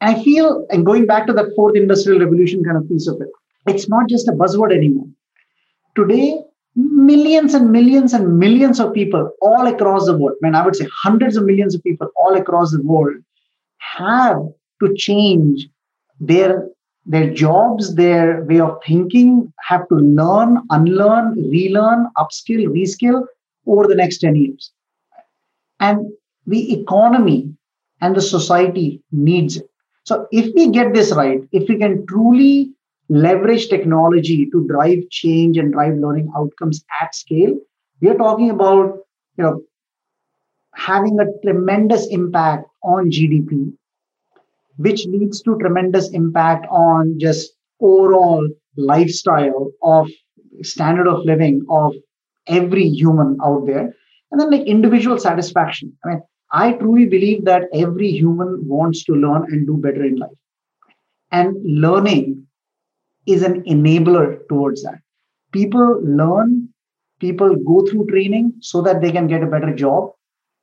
And 0.00 0.16
I 0.16 0.22
feel, 0.22 0.66
and 0.70 0.84
going 0.84 1.06
back 1.06 1.26
to 1.26 1.32
that 1.34 1.52
fourth 1.54 1.76
industrial 1.76 2.20
revolution 2.20 2.64
kind 2.64 2.76
of 2.76 2.88
piece 2.88 3.06
of 3.06 3.20
it, 3.20 3.28
it's 3.66 3.88
not 3.88 4.08
just 4.08 4.28
a 4.28 4.32
buzzword 4.32 4.74
anymore. 4.74 5.06
Today, 5.94 6.40
millions 6.74 7.54
and 7.54 7.70
millions 7.70 8.12
and 8.12 8.38
millions 8.38 8.80
of 8.80 8.92
people 8.94 9.30
all 9.40 9.66
across 9.66 10.06
the 10.06 10.16
world, 10.16 10.36
man, 10.40 10.54
I 10.54 10.64
would 10.64 10.76
say 10.76 10.86
hundreds 10.92 11.36
of 11.36 11.44
millions 11.44 11.74
of 11.74 11.82
people 11.82 12.08
all 12.16 12.34
across 12.34 12.72
the 12.72 12.82
world 12.82 13.16
have 13.78 14.38
to 14.82 14.94
change 14.96 15.68
their 16.18 16.68
their 17.06 17.32
jobs, 17.32 17.94
their 17.94 18.44
way 18.44 18.60
of 18.60 18.78
thinking, 18.86 19.52
have 19.68 19.88
to 19.88 19.94
learn, 19.96 20.58
unlearn, 20.70 21.34
relearn, 21.50 22.08
upskill, 22.16 22.66
reskill 22.68 23.24
over 23.66 23.86
the 23.86 23.94
next 23.94 24.18
10 24.18 24.36
years. 24.36 24.72
And 25.80 26.12
the 26.46 26.80
economy 26.80 27.54
and 28.00 28.14
the 28.16 28.22
society 28.22 29.02
needs 29.10 29.56
it. 29.56 29.68
So 30.04 30.26
if 30.32 30.52
we 30.54 30.70
get 30.70 30.92
this 30.92 31.12
right, 31.12 31.40
if 31.52 31.68
we 31.68 31.78
can 31.78 32.06
truly 32.06 32.72
leverage 33.08 33.68
technology 33.68 34.48
to 34.50 34.66
drive 34.66 35.08
change 35.10 35.56
and 35.58 35.72
drive 35.72 35.96
learning 35.96 36.32
outcomes 36.36 36.84
at 37.00 37.14
scale, 37.14 37.54
we 38.00 38.08
are 38.08 38.16
talking 38.16 38.50
about 38.50 38.98
you 39.38 39.44
know 39.44 39.62
having 40.74 41.18
a 41.20 41.26
tremendous 41.44 42.06
impact 42.08 42.66
on 42.82 43.10
GDP, 43.10 43.72
which 44.76 45.06
leads 45.06 45.42
to 45.42 45.58
tremendous 45.58 46.10
impact 46.10 46.66
on 46.70 47.18
just 47.18 47.52
overall 47.80 48.46
lifestyle 48.76 49.70
of 49.82 50.08
standard 50.62 51.06
of 51.06 51.24
living 51.24 51.64
of 51.70 51.94
every 52.46 52.88
human 52.88 53.38
out 53.44 53.66
there. 53.66 53.94
And 54.30 54.40
then 54.40 54.50
like 54.50 54.66
individual 54.66 55.18
satisfaction. 55.18 55.96
I 56.04 56.08
mean, 56.08 56.22
I 56.52 56.72
truly 56.72 57.06
believe 57.06 57.44
that 57.46 57.64
every 57.72 58.10
human 58.10 58.66
wants 58.66 59.04
to 59.04 59.14
learn 59.14 59.44
and 59.50 59.66
do 59.66 59.76
better 59.76 60.04
in 60.04 60.16
life. 60.16 60.30
And 61.30 61.56
learning 61.64 62.46
is 63.26 63.42
an 63.42 63.62
enabler 63.62 64.46
towards 64.48 64.82
that. 64.82 64.98
People 65.52 66.00
learn, 66.02 66.68
people 67.20 67.56
go 67.56 67.86
through 67.86 68.06
training 68.06 68.54
so 68.60 68.82
that 68.82 69.00
they 69.00 69.12
can 69.12 69.26
get 69.26 69.42
a 69.42 69.46
better 69.46 69.74
job. 69.74 70.10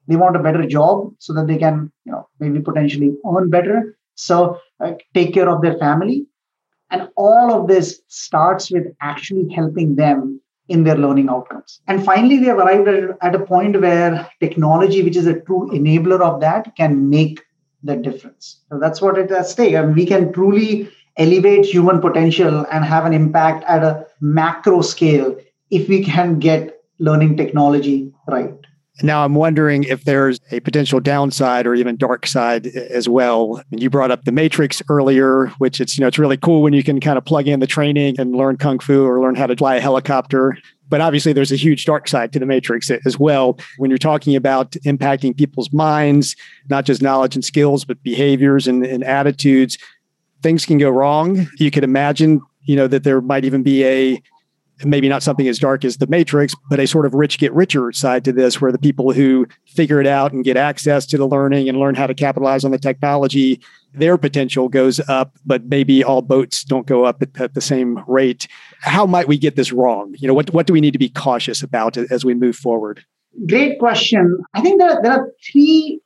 They 0.07 0.15
want 0.15 0.35
a 0.35 0.43
better 0.43 0.65
job 0.65 1.13
so 1.19 1.33
that 1.33 1.47
they 1.47 1.57
can, 1.57 1.91
you 2.05 2.11
know, 2.11 2.27
maybe 2.39 2.59
potentially 2.59 3.15
earn 3.25 3.49
better. 3.49 3.95
So 4.19 4.59
uh, 4.79 4.93
take 5.13 5.33
care 5.33 5.49
of 5.49 5.61
their 5.61 5.77
family. 5.77 6.25
And 6.91 7.09
all 7.15 7.53
of 7.53 7.67
this 7.67 8.01
starts 8.07 8.71
with 8.71 8.87
actually 9.01 9.53
helping 9.53 9.95
them 9.95 10.41
in 10.67 10.83
their 10.83 10.97
learning 10.97 11.29
outcomes. 11.29 11.81
And 11.87 12.03
finally, 12.03 12.39
we 12.39 12.45
have 12.45 12.57
arrived 12.57 12.87
at 13.21 13.35
a 13.35 13.39
point 13.39 13.79
where 13.79 14.29
technology, 14.39 15.01
which 15.03 15.17
is 15.17 15.27
a 15.27 15.39
true 15.41 15.69
enabler 15.71 16.21
of 16.21 16.41
that, 16.41 16.75
can 16.75 17.09
make 17.09 17.41
the 17.83 17.95
difference. 17.95 18.61
So 18.69 18.79
that's 18.79 19.01
what 19.01 19.17
it 19.17 19.29
has 19.29 19.51
stake. 19.51 19.75
I 19.75 19.81
mean, 19.83 19.95
we 19.95 20.05
can 20.05 20.33
truly 20.33 20.89
elevate 21.17 21.65
human 21.65 22.01
potential 22.01 22.65
and 22.71 22.83
have 22.85 23.05
an 23.05 23.13
impact 23.13 23.63
at 23.65 23.83
a 23.83 24.07
macro 24.21 24.81
scale 24.81 25.35
if 25.69 25.87
we 25.87 26.03
can 26.03 26.39
get 26.39 26.81
learning 26.99 27.37
technology 27.37 28.11
right. 28.27 28.53
Now, 29.01 29.23
I'm 29.23 29.35
wondering 29.35 29.83
if 29.83 30.03
there's 30.03 30.39
a 30.51 30.59
potential 30.59 30.99
downside 30.99 31.65
or 31.65 31.73
even 31.73 31.95
dark 31.95 32.27
side 32.27 32.67
as 32.67 33.07
well. 33.07 33.63
And 33.71 33.81
you 33.81 33.89
brought 33.89 34.11
up 34.11 34.25
the 34.25 34.31
Matrix 34.31 34.81
earlier, 34.89 35.47
which 35.57 35.79
it's 35.79 35.97
you 35.97 36.01
know 36.01 36.07
it's 36.07 36.19
really 36.19 36.37
cool 36.37 36.61
when 36.61 36.73
you 36.73 36.83
can 36.83 36.99
kind 36.99 37.17
of 37.17 37.25
plug 37.25 37.47
in 37.47 37.59
the 37.59 37.67
training 37.67 38.15
and 38.19 38.35
learn 38.35 38.57
kung 38.57 38.79
fu 38.79 39.05
or 39.05 39.21
learn 39.21 39.35
how 39.35 39.47
to 39.47 39.55
fly 39.55 39.75
a 39.75 39.81
helicopter. 39.81 40.57
But 40.89 41.01
obviously, 41.01 41.33
there's 41.33 41.51
a 41.51 41.55
huge 41.55 41.85
dark 41.85 42.07
side 42.07 42.33
to 42.33 42.39
the 42.39 42.45
Matrix 42.45 42.89
as 42.89 43.17
well. 43.19 43.59
When 43.77 43.91
you're 43.91 43.99
talking 43.99 44.35
about 44.35 44.71
impacting 44.71 45.37
people's 45.37 45.71
minds, 45.71 46.35
not 46.69 46.85
just 46.85 47.01
knowledge 47.01 47.35
and 47.35 47.45
skills, 47.45 47.85
but 47.85 48.01
behaviors 48.01 48.67
and, 48.67 48.85
and 48.85 49.03
attitudes, 49.03 49.77
things 50.41 50.65
can 50.65 50.77
go 50.77 50.89
wrong. 50.89 51.47
You 51.57 51.69
could 51.69 51.83
imagine, 51.83 52.41
you 52.63 52.75
know, 52.75 52.87
that 52.87 53.03
there 53.03 53.21
might 53.21 53.45
even 53.45 53.61
be 53.61 53.85
a 53.85 54.21
maybe 54.85 55.09
not 55.09 55.23
something 55.23 55.47
as 55.47 55.59
dark 55.59 55.83
as 55.83 55.97
the 55.97 56.07
matrix 56.07 56.55
but 56.69 56.79
a 56.79 56.87
sort 56.87 57.05
of 57.05 57.13
rich 57.13 57.37
get 57.37 57.53
richer 57.53 57.91
side 57.91 58.23
to 58.23 58.31
this 58.31 58.61
where 58.61 58.71
the 58.71 58.77
people 58.77 59.11
who 59.11 59.45
figure 59.67 59.99
it 59.99 60.07
out 60.07 60.31
and 60.31 60.43
get 60.43 60.57
access 60.57 61.05
to 61.05 61.17
the 61.17 61.27
learning 61.27 61.67
and 61.67 61.77
learn 61.79 61.95
how 61.95 62.07
to 62.07 62.13
capitalize 62.13 62.63
on 62.63 62.71
the 62.71 62.79
technology 62.79 63.59
their 63.93 64.17
potential 64.17 64.69
goes 64.69 64.99
up 65.09 65.37
but 65.45 65.65
maybe 65.65 66.03
all 66.03 66.21
boats 66.21 66.63
don't 66.63 66.85
go 66.85 67.05
up 67.05 67.21
at, 67.21 67.39
at 67.39 67.53
the 67.53 67.61
same 67.61 67.99
rate. 68.07 68.47
How 68.81 69.05
might 69.05 69.27
we 69.27 69.37
get 69.37 69.55
this 69.55 69.71
wrong? 69.71 70.13
You 70.17 70.27
know 70.27 70.33
what, 70.33 70.53
what 70.53 70.67
do 70.67 70.73
we 70.73 70.81
need 70.81 70.91
to 70.91 70.99
be 70.99 71.09
cautious 71.09 71.61
about 71.63 71.97
as 71.97 72.23
we 72.23 72.33
move 72.33 72.55
forward? 72.55 73.03
Great 73.47 73.79
question. 73.79 74.37
I 74.53 74.61
think 74.61 74.79
there, 74.79 74.99
there 75.01 75.11
are 75.11 75.31
three 75.51 76.01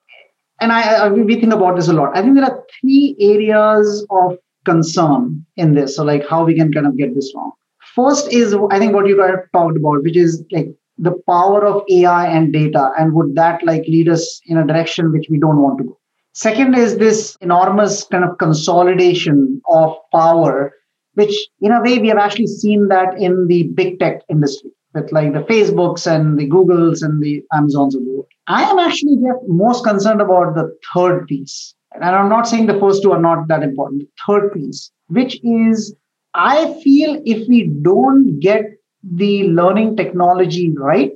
and 0.62 0.72
I, 0.72 0.82
I 0.82 1.10
we 1.10 1.36
think 1.40 1.54
about 1.54 1.76
this 1.76 1.88
a 1.88 1.94
lot. 1.94 2.16
I 2.16 2.22
think 2.22 2.36
there 2.36 2.46
are 2.46 2.64
three 2.80 3.16
areas 3.20 4.06
of 4.10 4.38
concern 4.66 5.46
in 5.58 5.74
this 5.74 5.98
so 5.98 6.04
like 6.04 6.28
how 6.28 6.46
we 6.46 6.56
can 6.56 6.72
kind 6.72 6.88
of 6.88 6.98
get 6.98 7.14
this 7.14 7.34
wrong 7.36 7.52
First 7.96 8.32
is, 8.34 8.56
I 8.72 8.80
think, 8.80 8.94
what 8.94 9.08
you 9.08 9.18
guys 9.18 9.36
talked 9.54 9.78
about, 9.78 10.04
which 10.04 10.18
is 10.18 10.44
like 10.52 10.68
the 10.98 11.14
power 11.28 11.66
of 11.66 11.84
AI 11.90 12.28
and 12.28 12.52
data, 12.52 12.92
and 12.98 13.14
would 13.14 13.36
that 13.36 13.64
like 13.64 13.84
lead 13.88 14.10
us 14.10 14.42
in 14.46 14.58
a 14.58 14.66
direction 14.66 15.12
which 15.12 15.28
we 15.30 15.40
don't 15.40 15.62
want 15.62 15.78
to 15.80 15.84
go? 15.86 16.00
Second 16.34 16.76
is 16.76 16.98
this 16.98 17.38
enormous 17.42 18.06
kind 18.06 18.24
of 18.24 18.38
consolidation 18.40 19.62
of 19.70 19.96
power, 20.12 20.74
which 21.14 21.36
in 21.62 21.72
a 21.72 21.82
way 21.82 22.00
we 22.00 22.08
have 22.08 22.18
actually 22.18 22.48
seen 22.48 22.88
that 22.88 23.16
in 23.20 23.48
the 23.48 23.64
big 23.76 24.00
tech 24.00 24.22
industry 24.30 24.72
with 24.96 25.12
like 25.12 25.34
the 25.34 25.42
Facebooks 25.42 26.08
and 26.08 26.40
the 26.40 26.50
Googles 26.50 27.04
and 27.04 27.22
the 27.22 27.44
Amazons 27.54 27.96
of 27.96 28.04
the 28.04 28.10
world. 28.10 28.26
I 28.48 28.64
am 28.64 28.80
actually 28.80 29.18
most 29.48 29.84
concerned 29.84 30.22
about 30.22 30.56
the 30.56 30.76
third 30.94 31.28
piece. 31.28 31.76
And 31.94 32.04
I'm 32.04 32.30
not 32.30 32.48
saying 32.48 32.66
the 32.66 32.80
first 32.80 33.04
two 33.04 33.12
are 33.12 33.22
not 33.22 33.48
that 33.50 33.62
important. 33.62 34.02
The 34.02 34.10
third 34.26 34.54
piece, 34.54 34.92
which 35.08 35.40
is 35.44 35.96
I 36.34 36.80
feel 36.82 37.22
if 37.26 37.48
we 37.48 37.68
don't 37.82 38.40
get 38.40 38.64
the 39.04 39.50
learning 39.50 39.96
technology 39.96 40.74
right, 40.76 41.12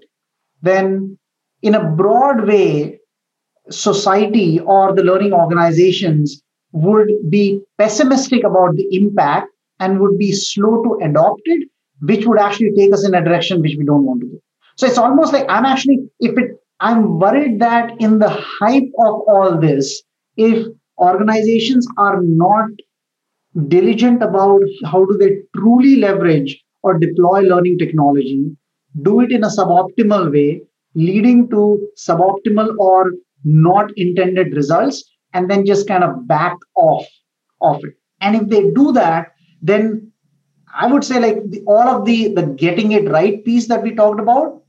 then 0.61 1.17
in 1.61 1.75
a 1.75 1.89
broad 1.91 2.47
way, 2.47 2.99
society 3.69 4.59
or 4.59 4.93
the 4.95 5.03
learning 5.03 5.33
organizations 5.33 6.41
would 6.71 7.09
be 7.29 7.61
pessimistic 7.77 8.43
about 8.43 8.75
the 8.75 8.87
impact 8.91 9.47
and 9.79 9.99
would 9.99 10.17
be 10.17 10.31
slow 10.31 10.83
to 10.83 10.99
adopt 11.03 11.41
it, 11.45 11.67
which 12.01 12.25
would 12.25 12.39
actually 12.39 12.71
take 12.75 12.93
us 12.93 13.05
in 13.05 13.13
a 13.13 13.23
direction 13.23 13.61
which 13.61 13.75
we 13.77 13.85
don't 13.85 14.05
want 14.05 14.21
to 14.21 14.27
go. 14.27 14.39
So 14.75 14.87
it's 14.87 14.97
almost 14.97 15.33
like 15.33 15.45
I'm 15.49 15.65
actually, 15.65 15.99
if 16.19 16.37
it, 16.37 16.51
I'm 16.79 17.19
worried 17.19 17.59
that 17.59 17.99
in 17.99 18.19
the 18.19 18.29
hype 18.29 18.89
of 18.99 19.21
all 19.27 19.57
this, 19.59 20.03
if 20.35 20.67
organizations 20.99 21.87
are 21.97 22.21
not 22.21 22.69
diligent 23.67 24.21
about 24.21 24.61
how 24.85 25.05
do 25.05 25.17
they 25.17 25.37
truly 25.55 25.95
leverage 25.97 26.63
or 26.83 26.99
deploy 26.99 27.41
learning 27.41 27.77
technology, 27.77 28.51
do 29.01 29.21
it 29.21 29.31
in 29.31 29.43
a 29.43 29.47
suboptimal 29.47 30.31
way, 30.31 30.61
leading 30.95 31.49
to 31.49 31.89
suboptimal 31.97 32.77
or 32.77 33.11
not 33.43 33.91
intended 33.97 34.53
results, 34.53 35.03
and 35.33 35.49
then 35.49 35.65
just 35.65 35.87
kind 35.87 36.03
of 36.03 36.27
back 36.27 36.55
off 36.75 37.05
of 37.61 37.83
it. 37.83 37.93
And 38.21 38.35
if 38.35 38.49
they 38.49 38.69
do 38.71 38.91
that, 38.93 39.33
then 39.61 40.11
I 40.73 40.87
would 40.91 41.03
say 41.03 41.19
like 41.19 41.37
the, 41.49 41.61
all 41.65 41.87
of 41.87 42.05
the 42.05 42.33
the 42.33 42.43
getting 42.43 42.91
it 42.91 43.09
right 43.09 43.43
piece 43.43 43.67
that 43.67 43.83
we 43.83 43.95
talked 43.95 44.19
about, 44.19 44.61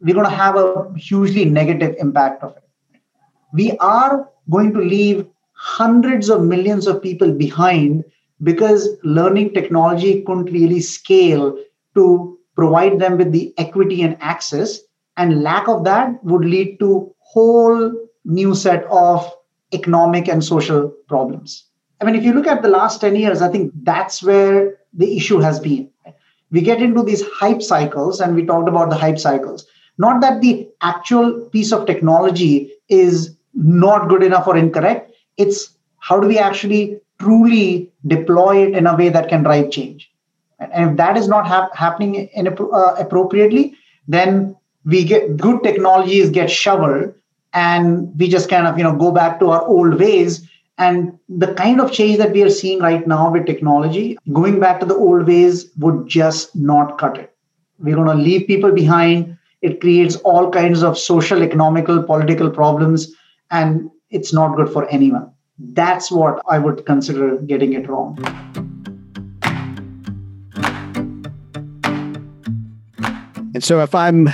we're 0.00 0.14
going 0.14 0.28
to 0.28 0.36
have 0.36 0.56
a 0.56 0.92
hugely 0.96 1.44
negative 1.44 1.94
impact 1.98 2.42
of 2.42 2.56
it. 2.56 2.62
We 3.52 3.72
are 3.78 4.28
going 4.50 4.72
to 4.74 4.80
leave 4.80 5.26
hundreds 5.54 6.28
of 6.28 6.42
millions 6.42 6.86
of 6.86 7.02
people 7.02 7.32
behind 7.32 8.04
because 8.42 8.88
learning 9.02 9.54
technology 9.54 10.22
couldn't 10.22 10.52
really 10.52 10.80
scale 10.80 11.56
to 11.94 12.38
provide 12.54 12.98
them 12.98 13.16
with 13.18 13.32
the 13.32 13.52
equity 13.58 14.02
and 14.02 14.16
access 14.20 14.80
and 15.16 15.42
lack 15.42 15.68
of 15.68 15.84
that 15.84 16.22
would 16.24 16.44
lead 16.44 16.78
to 16.78 17.14
whole 17.18 17.92
new 18.24 18.54
set 18.54 18.84
of 18.84 19.30
economic 19.72 20.28
and 20.28 20.44
social 20.44 20.92
problems. 21.08 21.64
I 22.00 22.04
mean 22.04 22.14
if 22.14 22.24
you 22.24 22.34
look 22.34 22.46
at 22.46 22.62
the 22.62 22.68
last 22.68 23.00
10 23.00 23.16
years 23.16 23.40
i 23.40 23.48
think 23.48 23.72
that's 23.82 24.22
where 24.22 24.76
the 24.92 25.16
issue 25.16 25.38
has 25.38 25.60
been. 25.60 25.90
We 26.50 26.60
get 26.60 26.80
into 26.80 27.02
these 27.02 27.22
hype 27.28 27.62
cycles 27.62 28.20
and 28.20 28.34
we 28.34 28.46
talked 28.46 28.68
about 28.68 28.88
the 28.88 28.96
hype 28.96 29.18
cycles. 29.18 29.66
Not 29.98 30.20
that 30.20 30.40
the 30.40 30.68
actual 30.80 31.48
piece 31.50 31.72
of 31.72 31.86
technology 31.86 32.72
is 32.88 33.36
not 33.54 34.08
good 34.08 34.22
enough 34.22 34.46
or 34.46 34.56
incorrect. 34.56 35.12
It's 35.36 35.76
how 35.98 36.20
do 36.20 36.28
we 36.28 36.38
actually 36.38 37.00
truly 37.18 37.92
deploy 38.06 38.66
it 38.66 38.74
in 38.74 38.86
a 38.86 38.96
way 38.96 39.08
that 39.08 39.28
can 39.28 39.42
drive 39.42 39.70
change. 39.70 40.10
And 40.58 40.90
if 40.90 40.96
that 40.96 41.16
is 41.16 41.28
not 41.28 41.46
hap- 41.46 41.74
happening 41.74 42.14
in, 42.14 42.48
uh, 42.48 42.94
appropriately, 42.98 43.74
then 44.08 44.56
we 44.84 45.04
get 45.04 45.36
good 45.36 45.62
technologies 45.62 46.30
get 46.30 46.50
shoveled 46.50 47.12
and 47.52 48.18
we 48.18 48.28
just 48.28 48.48
kind 48.48 48.66
of 48.66 48.78
you 48.78 48.84
know 48.84 48.94
go 48.94 49.10
back 49.10 49.40
to 49.40 49.50
our 49.50 49.62
old 49.66 49.98
ways. 49.98 50.48
And 50.78 51.18
the 51.28 51.54
kind 51.54 51.80
of 51.80 51.90
change 51.90 52.18
that 52.18 52.32
we 52.32 52.42
are 52.42 52.50
seeing 52.50 52.80
right 52.80 53.06
now 53.06 53.32
with 53.32 53.46
technology 53.46 54.18
going 54.32 54.60
back 54.60 54.78
to 54.80 54.86
the 54.86 54.94
old 54.94 55.26
ways 55.26 55.70
would 55.78 56.06
just 56.06 56.54
not 56.54 56.98
cut 56.98 57.18
it. 57.18 57.34
We're 57.78 57.96
going 57.96 58.14
to 58.14 58.22
leave 58.22 58.46
people 58.46 58.72
behind. 58.72 59.38
It 59.62 59.80
creates 59.80 60.16
all 60.16 60.50
kinds 60.50 60.82
of 60.82 60.98
social 60.98 61.42
economical 61.42 62.02
political 62.02 62.50
problems 62.50 63.12
and 63.50 63.90
it's 64.10 64.32
not 64.32 64.54
good 64.56 64.70
for 64.70 64.86
anyone 64.88 65.32
that's 65.58 66.10
what 66.10 66.42
I 66.48 66.58
would 66.58 66.84
consider 66.86 67.36
getting 67.38 67.72
it 67.72 67.88
wrong. 67.88 68.18
And 73.54 73.64
so 73.64 73.82
if 73.82 73.94
I'm 73.94 74.28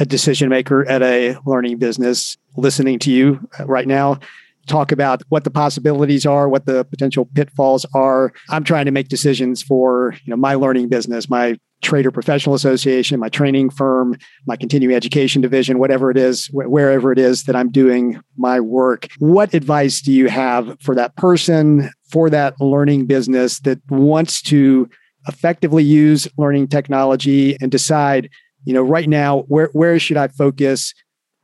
a 0.00 0.04
decision 0.04 0.48
maker 0.48 0.84
at 0.88 1.02
a 1.02 1.36
learning 1.46 1.78
business 1.78 2.36
listening 2.56 2.98
to 3.00 3.12
you 3.12 3.48
right 3.64 3.86
now, 3.86 4.18
talk 4.66 4.90
about 4.90 5.22
what 5.28 5.44
the 5.44 5.50
possibilities 5.50 6.26
are, 6.26 6.48
what 6.48 6.66
the 6.66 6.84
potential 6.84 7.26
pitfalls 7.26 7.86
are. 7.94 8.32
I'm 8.50 8.64
trying 8.64 8.86
to 8.86 8.90
make 8.90 9.08
decisions 9.08 9.62
for, 9.62 10.14
you 10.24 10.30
know, 10.30 10.36
my 10.36 10.54
learning 10.54 10.88
business, 10.88 11.30
my 11.30 11.58
Trader 11.82 12.10
Professional 12.10 12.54
Association, 12.54 13.20
my 13.20 13.28
training 13.28 13.70
firm, 13.70 14.16
my 14.46 14.56
continuing 14.56 14.94
education 14.94 15.42
division, 15.42 15.78
whatever 15.78 16.10
it 16.10 16.16
is, 16.16 16.46
wherever 16.52 17.12
it 17.12 17.18
is 17.18 17.44
that 17.44 17.54
I'm 17.54 17.70
doing 17.70 18.20
my 18.36 18.60
work. 18.60 19.08
What 19.18 19.54
advice 19.54 20.00
do 20.00 20.12
you 20.12 20.28
have 20.28 20.76
for 20.80 20.94
that 20.94 21.16
person, 21.16 21.90
for 22.10 22.30
that 22.30 22.60
learning 22.60 23.06
business 23.06 23.60
that 23.60 23.78
wants 23.90 24.42
to 24.42 24.88
effectively 25.28 25.84
use 25.84 26.28
learning 26.38 26.68
technology 26.68 27.56
and 27.60 27.70
decide, 27.70 28.30
you 28.64 28.72
know, 28.72 28.82
right 28.82 29.08
now, 29.08 29.40
where, 29.42 29.70
where 29.72 29.98
should 29.98 30.16
I 30.16 30.28
focus? 30.28 30.94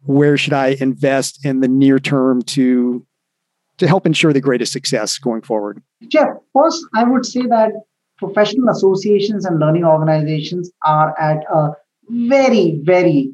Where 0.04 0.36
should 0.36 0.52
I 0.52 0.76
invest 0.80 1.44
in 1.44 1.60
the 1.60 1.68
near 1.68 1.98
term 1.98 2.42
to 2.42 3.06
to 3.78 3.88
help 3.88 4.06
ensure 4.06 4.32
the 4.32 4.40
greatest 4.40 4.72
success 4.72 5.18
going 5.18 5.42
forward? 5.42 5.82
Jeff, 6.06 6.28
first, 6.52 6.84
I 6.94 7.04
would 7.04 7.24
say 7.24 7.42
that 7.42 7.72
professional 8.22 8.68
associations 8.68 9.44
and 9.44 9.58
learning 9.58 9.84
organizations 9.84 10.70
are 10.84 11.18
at 11.18 11.44
a 11.52 11.70
very, 12.08 12.80
very 12.82 13.32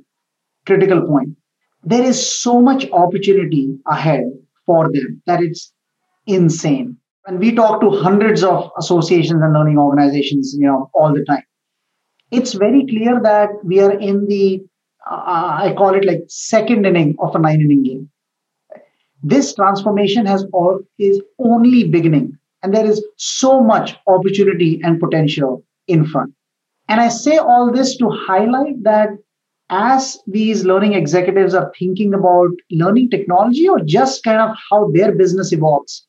critical 0.66 1.02
point. 1.02 1.36
There 1.84 2.02
is 2.02 2.18
so 2.42 2.60
much 2.60 2.90
opportunity 2.90 3.78
ahead 3.86 4.24
for 4.66 4.90
them 4.92 5.22
that 5.26 5.42
it's 5.42 5.72
insane. 6.26 6.96
And 7.26 7.38
we 7.38 7.54
talk 7.54 7.80
to 7.80 7.90
hundreds 7.90 8.42
of 8.42 8.70
associations 8.78 9.42
and 9.42 9.52
learning 9.52 9.78
organizations, 9.78 10.54
you 10.58 10.66
know, 10.66 10.90
all 10.94 11.12
the 11.12 11.24
time. 11.24 11.44
It's 12.30 12.54
very 12.54 12.86
clear 12.86 13.20
that 13.22 13.50
we 13.64 13.80
are 13.80 13.92
in 13.92 14.26
the, 14.26 14.62
uh, 15.10 15.58
I 15.64 15.74
call 15.76 15.94
it 15.94 16.04
like 16.04 16.22
second 16.28 16.86
inning 16.86 17.16
of 17.18 17.34
a 17.34 17.38
nine 17.38 17.60
inning 17.60 17.82
game. 17.82 18.10
This 19.22 19.54
transformation 19.54 20.26
has 20.26 20.46
all 20.52 20.80
is 20.98 21.20
only 21.38 21.84
beginning 21.84 22.37
and 22.62 22.74
there 22.74 22.86
is 22.86 23.04
so 23.16 23.60
much 23.60 23.96
opportunity 24.06 24.80
and 24.82 25.00
potential 25.00 25.64
in 25.86 26.04
front. 26.06 26.32
And 26.88 27.00
I 27.00 27.08
say 27.08 27.36
all 27.36 27.70
this 27.70 27.96
to 27.98 28.10
highlight 28.10 28.82
that 28.82 29.10
as 29.70 30.18
these 30.26 30.64
learning 30.64 30.94
executives 30.94 31.54
are 31.54 31.72
thinking 31.78 32.14
about 32.14 32.48
learning 32.70 33.10
technology 33.10 33.68
or 33.68 33.80
just 33.80 34.24
kind 34.24 34.40
of 34.40 34.56
how 34.70 34.90
their 34.92 35.12
business 35.12 35.52
evolves, 35.52 36.06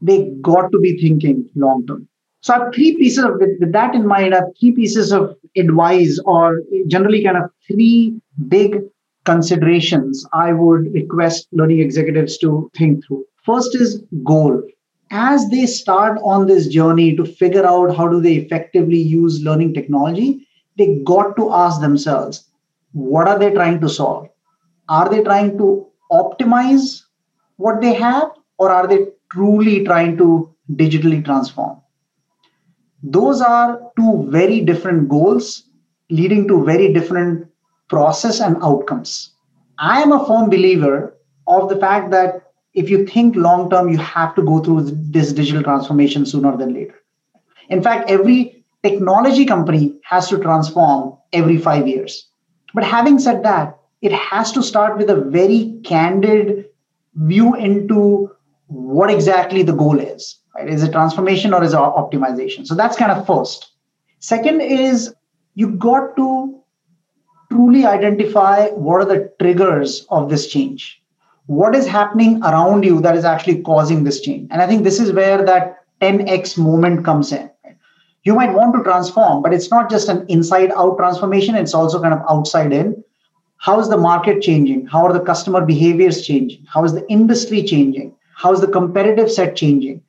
they 0.00 0.30
got 0.40 0.70
to 0.70 0.78
be 0.78 1.00
thinking 1.00 1.48
long 1.56 1.86
term. 1.86 2.08
So 2.42 2.54
I 2.54 2.58
have 2.64 2.74
three 2.74 2.96
pieces 2.96 3.24
of, 3.24 3.32
with, 3.38 3.50
with 3.60 3.72
that 3.72 3.94
in 3.94 4.06
mind, 4.06 4.34
I 4.34 4.38
have 4.38 4.52
three 4.58 4.72
pieces 4.72 5.12
of 5.12 5.36
advice 5.56 6.18
or 6.24 6.62
generally 6.86 7.22
kind 7.22 7.36
of 7.36 7.50
three 7.66 8.18
big 8.48 8.76
considerations 9.24 10.24
I 10.32 10.52
would 10.52 10.92
request 10.94 11.48
learning 11.52 11.80
executives 11.80 12.38
to 12.38 12.70
think 12.76 13.04
through. 13.04 13.24
First 13.44 13.74
is 13.74 14.02
goal. 14.24 14.62
As 15.10 15.48
they 15.50 15.66
start 15.66 16.18
on 16.22 16.46
this 16.46 16.68
journey 16.68 17.16
to 17.16 17.24
figure 17.24 17.66
out 17.66 17.96
how 17.96 18.06
do 18.06 18.20
they 18.20 18.34
effectively 18.34 18.98
use 18.98 19.42
learning 19.42 19.74
technology, 19.74 20.46
they 20.78 21.00
got 21.04 21.36
to 21.36 21.52
ask 21.52 21.80
themselves, 21.80 22.48
what 22.92 23.26
are 23.26 23.38
they 23.38 23.50
trying 23.50 23.80
to 23.80 23.88
solve? 23.88 24.28
Are 24.88 25.08
they 25.08 25.22
trying 25.22 25.58
to 25.58 25.86
optimize 26.12 27.02
what 27.56 27.80
they 27.80 27.92
have 27.94 28.30
or 28.58 28.70
are 28.70 28.86
they 28.86 29.06
truly 29.32 29.84
trying 29.84 30.16
to 30.18 30.54
digitally 30.72 31.24
transform? 31.24 31.80
Those 33.02 33.40
are 33.40 33.80
two 33.96 34.26
very 34.30 34.60
different 34.60 35.08
goals 35.08 35.64
leading 36.10 36.46
to 36.48 36.64
very 36.64 36.92
different 36.92 37.48
process 37.88 38.40
and 38.40 38.56
outcomes. 38.62 39.34
I 39.78 40.02
am 40.02 40.12
a 40.12 40.24
firm 40.26 40.50
believer 40.50 41.16
of 41.46 41.68
the 41.68 41.76
fact 41.76 42.10
that 42.10 42.49
if 42.74 42.88
you 42.88 43.06
think 43.06 43.36
long 43.36 43.70
term, 43.70 43.88
you 43.88 43.98
have 43.98 44.34
to 44.36 44.42
go 44.42 44.60
through 44.60 44.82
this 44.82 45.32
digital 45.32 45.62
transformation 45.62 46.24
sooner 46.24 46.56
than 46.56 46.72
later. 46.74 46.94
In 47.68 47.82
fact, 47.82 48.10
every 48.10 48.64
technology 48.82 49.44
company 49.44 49.98
has 50.04 50.28
to 50.28 50.38
transform 50.38 51.16
every 51.32 51.58
five 51.58 51.86
years. 51.86 52.28
But 52.74 52.84
having 52.84 53.18
said 53.18 53.42
that, 53.44 53.78
it 54.02 54.12
has 54.12 54.52
to 54.52 54.62
start 54.62 54.96
with 54.96 55.10
a 55.10 55.16
very 55.16 55.80
candid 55.84 56.66
view 57.14 57.54
into 57.54 58.30
what 58.66 59.10
exactly 59.10 59.62
the 59.62 59.72
goal 59.72 59.98
is. 59.98 60.38
Right? 60.54 60.68
Is 60.68 60.82
it 60.82 60.92
transformation 60.92 61.52
or 61.52 61.62
is 61.62 61.72
it 61.72 61.76
optimization? 61.76 62.66
So 62.66 62.74
that's 62.74 62.96
kind 62.96 63.12
of 63.12 63.26
first. 63.26 63.72
Second 64.20 64.60
is 64.60 65.14
you 65.54 65.72
got 65.72 66.16
to 66.16 66.62
truly 67.50 67.84
identify 67.84 68.68
what 68.68 69.02
are 69.02 69.04
the 69.04 69.32
triggers 69.40 70.06
of 70.08 70.30
this 70.30 70.46
change. 70.46 71.02
What 71.50 71.74
is 71.74 71.84
happening 71.84 72.40
around 72.44 72.84
you 72.84 73.00
that 73.00 73.16
is 73.16 73.24
actually 73.24 73.60
causing 73.62 74.04
this 74.04 74.20
change? 74.20 74.46
And 74.52 74.62
I 74.62 74.68
think 74.68 74.84
this 74.84 75.00
is 75.00 75.10
where 75.10 75.44
that 75.44 75.78
10x 76.00 76.56
moment 76.56 77.04
comes 77.04 77.32
in. 77.32 77.50
You 78.22 78.36
might 78.36 78.52
want 78.52 78.72
to 78.76 78.84
transform, 78.84 79.42
but 79.42 79.52
it's 79.52 79.68
not 79.68 79.90
just 79.90 80.08
an 80.08 80.24
inside 80.28 80.70
out 80.76 80.96
transformation, 80.96 81.56
it's 81.56 81.74
also 81.74 82.00
kind 82.00 82.14
of 82.14 82.20
outside 82.30 82.72
in. 82.72 83.02
How 83.56 83.80
is 83.80 83.88
the 83.88 83.96
market 83.96 84.40
changing? 84.42 84.86
How 84.86 85.04
are 85.04 85.12
the 85.12 85.24
customer 85.24 85.66
behaviors 85.66 86.24
changing? 86.24 86.64
How 86.68 86.84
is 86.84 86.92
the 86.92 87.04
industry 87.10 87.64
changing? 87.64 88.14
How 88.36 88.52
is 88.52 88.60
the 88.60 88.68
competitive 88.68 89.28
set 89.28 89.56
changing? 89.56 90.02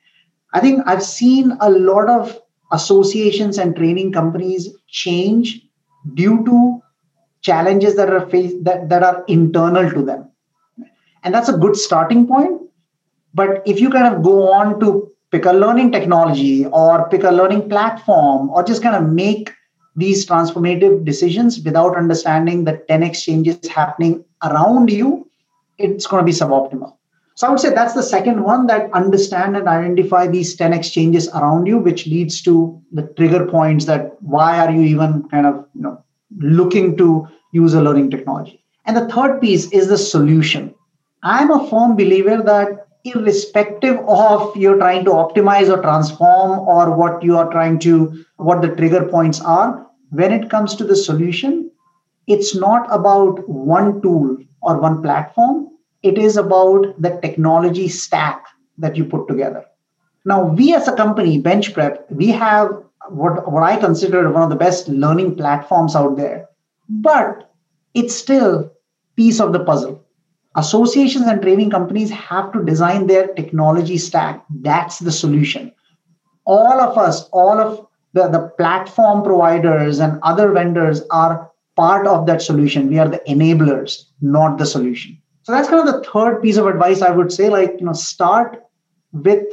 I 0.53 0.59
think 0.59 0.83
I've 0.85 1.01
seen 1.01 1.57
a 1.59 1.71
lot 1.71 2.07
of 2.07 2.39
associations 2.71 3.57
and 3.57 3.75
training 3.75 4.13
companies 4.13 4.69
change 4.89 5.59
due 6.13 6.45
to 6.45 6.81
challenges 7.41 7.95
that 7.95 8.11
are 8.11 8.29
faced 8.29 8.63
that, 8.63 8.89
that 8.89 9.01
are 9.01 9.23
internal 9.27 9.89
to 9.89 10.03
them. 10.05 10.30
And 11.23 11.33
that's 11.33 11.49
a 11.49 11.57
good 11.57 11.75
starting 11.75 12.27
point. 12.27 12.61
But 13.33 13.61
if 13.65 13.79
you 13.79 13.89
kind 13.89 14.13
of 14.13 14.23
go 14.23 14.51
on 14.51 14.79
to 14.79 15.11
pick 15.31 15.45
a 15.45 15.53
learning 15.53 15.91
technology 15.91 16.65
or 16.65 17.07
pick 17.09 17.23
a 17.23 17.31
learning 17.31 17.69
platform 17.69 18.49
or 18.49 18.63
just 18.63 18.83
kind 18.83 18.95
of 18.95 19.11
make 19.11 19.51
these 19.95 20.25
transformative 20.25 21.05
decisions 21.05 21.59
without 21.61 21.97
understanding 21.97 22.63
the 22.63 22.83
10x 22.89 23.23
changes 23.23 23.67
happening 23.67 24.23
around 24.43 24.89
you, 24.89 25.29
it's 25.77 26.07
going 26.07 26.21
to 26.21 26.25
be 26.25 26.31
suboptimal. 26.31 26.95
So 27.35 27.47
I 27.47 27.49
would 27.49 27.59
say 27.59 27.73
that's 27.73 27.93
the 27.93 28.03
second 28.03 28.43
one 28.43 28.67
that 28.67 28.91
understand 28.93 29.55
and 29.57 29.67
identify 29.67 30.27
these 30.27 30.55
10x 30.57 30.91
changes 30.91 31.27
around 31.29 31.65
you, 31.65 31.77
which 31.77 32.05
leads 32.05 32.41
to 32.43 32.81
the 32.91 33.03
trigger 33.17 33.45
points 33.45 33.85
that 33.85 34.21
why 34.21 34.59
are 34.59 34.71
you 34.71 34.81
even 34.81 35.27
kind 35.29 35.45
of 35.45 35.65
you 35.73 35.81
know 35.81 36.03
looking 36.37 36.97
to 36.97 37.27
use 37.51 37.73
a 37.73 37.81
learning 37.81 38.11
technology. 38.11 38.63
And 38.85 38.95
the 38.95 39.07
third 39.07 39.41
piece 39.41 39.71
is 39.71 39.87
the 39.87 39.97
solution. 39.97 40.73
I'm 41.23 41.51
a 41.51 41.69
firm 41.69 41.95
believer 41.95 42.41
that 42.41 42.87
irrespective 43.03 43.97
of 44.07 44.55
you're 44.55 44.77
trying 44.77 45.05
to 45.05 45.11
optimize 45.11 45.69
or 45.69 45.81
transform 45.81 46.59
or 46.59 46.95
what 46.95 47.23
you 47.23 47.37
are 47.37 47.51
trying 47.51 47.79
to 47.79 48.23
what 48.37 48.61
the 48.61 48.75
trigger 48.75 49.07
points 49.07 49.41
are, 49.41 49.87
when 50.09 50.31
it 50.31 50.49
comes 50.49 50.75
to 50.75 50.83
the 50.83 50.95
solution, 50.95 51.71
it's 52.27 52.55
not 52.55 52.87
about 52.91 53.47
one 53.47 54.01
tool 54.01 54.37
or 54.61 54.79
one 54.79 55.01
platform 55.01 55.71
it 56.03 56.17
is 56.17 56.37
about 56.37 56.99
the 56.99 57.19
technology 57.21 57.87
stack 57.87 58.45
that 58.77 58.95
you 58.95 59.05
put 59.05 59.27
together. 59.27 59.65
Now, 60.25 60.45
we 60.45 60.73
as 60.73 60.87
a 60.87 60.95
company, 60.95 61.41
BenchPrep, 61.41 62.11
we 62.11 62.27
have 62.27 62.71
what, 63.09 63.51
what 63.51 63.63
I 63.63 63.77
consider 63.77 64.29
one 64.31 64.43
of 64.43 64.49
the 64.49 64.55
best 64.55 64.87
learning 64.87 65.35
platforms 65.35 65.95
out 65.95 66.15
there, 66.15 66.47
but 66.89 67.51
it's 67.93 68.15
still 68.15 68.71
piece 69.15 69.39
of 69.39 69.53
the 69.53 69.63
puzzle. 69.63 70.00
Associations 70.55 71.25
and 71.27 71.41
training 71.41 71.69
companies 71.69 72.09
have 72.09 72.51
to 72.51 72.63
design 72.63 73.07
their 73.07 73.27
technology 73.27 73.97
stack. 73.97 74.43
That's 74.49 74.99
the 74.99 75.11
solution. 75.11 75.71
All 76.45 76.81
of 76.81 76.97
us, 76.97 77.29
all 77.29 77.59
of 77.59 77.87
the, 78.13 78.27
the 78.27 78.51
platform 78.57 79.23
providers 79.23 79.99
and 79.99 80.19
other 80.23 80.51
vendors 80.51 81.01
are 81.11 81.49
part 81.77 82.05
of 82.05 82.25
that 82.25 82.41
solution. 82.41 82.89
We 82.89 82.99
are 82.99 83.07
the 83.07 83.21
enablers, 83.27 84.03
not 84.19 84.57
the 84.57 84.65
solution. 84.65 85.17
So 85.43 85.53
that's 85.53 85.69
kind 85.69 85.87
of 85.87 85.93
the 85.93 86.09
third 86.09 86.41
piece 86.41 86.57
of 86.57 86.67
advice 86.67 87.01
I 87.01 87.11
would 87.11 87.31
say. 87.31 87.49
Like, 87.49 87.75
you 87.79 87.85
know, 87.85 87.93
start 87.93 88.61
with 89.13 89.45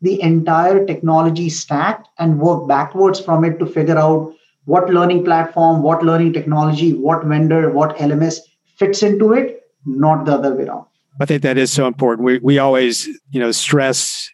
the 0.00 0.20
entire 0.22 0.84
technology 0.86 1.48
stack 1.48 2.04
and 2.18 2.40
work 2.40 2.66
backwards 2.66 3.20
from 3.20 3.44
it 3.44 3.58
to 3.58 3.66
figure 3.66 3.98
out 3.98 4.34
what 4.64 4.90
learning 4.90 5.24
platform, 5.24 5.82
what 5.82 6.02
learning 6.02 6.32
technology, 6.32 6.92
what 6.92 7.24
vendor, 7.24 7.70
what 7.70 7.96
LMS 7.98 8.38
fits 8.76 9.02
into 9.02 9.32
it, 9.32 9.55
not 9.86 10.26
the 10.26 10.32
other 10.34 10.54
way 10.54 10.64
around. 10.64 10.86
I 11.20 11.24
think 11.24 11.42
that 11.42 11.56
is 11.56 11.72
so 11.72 11.86
important. 11.86 12.26
We 12.26 12.38
we 12.38 12.58
always, 12.58 13.06
you 13.30 13.40
know, 13.40 13.52
stress 13.52 14.30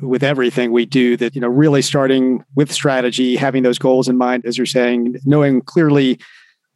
with 0.00 0.22
everything 0.22 0.72
we 0.72 0.86
do 0.86 1.16
that, 1.16 1.34
you 1.34 1.40
know, 1.40 1.48
really 1.48 1.82
starting 1.82 2.44
with 2.54 2.72
strategy, 2.72 3.36
having 3.36 3.62
those 3.62 3.78
goals 3.78 4.08
in 4.08 4.16
mind, 4.16 4.44
as 4.46 4.56
you're 4.56 4.66
saying, 4.66 5.16
knowing 5.24 5.60
clearly 5.60 6.18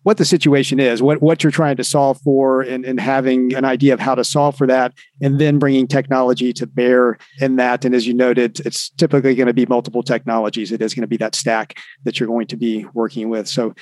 what 0.03 0.17
the 0.17 0.25
situation 0.25 0.81
is, 0.81 1.01
what, 1.01 1.23
what 1.23 1.45
you're 1.45 1.53
trying 1.53 1.77
to 1.77 1.85
solve 1.85 2.21
for, 2.23 2.61
and, 2.63 2.85
and 2.85 2.99
having 2.99 3.55
an 3.55 3.65
idea 3.65 3.95
of 3.95 4.01
how 4.01 4.17
to 4.17 4.25
solve 4.25 4.57
for 4.57 4.67
that, 4.67 4.93
and 5.21 5.41
then 5.41 5.59
bringing 5.59 5.87
technology 5.87 6.53
to 6.53 6.67
bear 6.67 7.19
in 7.41 7.57
that. 7.57 7.85
And 7.85 7.95
as 7.95 8.07
you 8.07 8.15
noted, 8.15 8.59
it's 8.61 8.91
typically 8.91 9.37
going 9.37 9.47
to 9.47 9.55
be 9.55 9.67
multiple 9.67 10.03
technologies. 10.03 10.73
It 10.73 10.83
is 10.83 10.95
going 10.95 11.03
to 11.03 11.09
be 11.09 11.19
that 11.19 11.37
stack 11.37 11.79
that 12.05 12.19
you're 12.19 12.27
going 12.27 12.49
to 12.49 12.57
be 12.57 12.85
working 12.95 13.29
with. 13.29 13.47
So, 13.47 13.75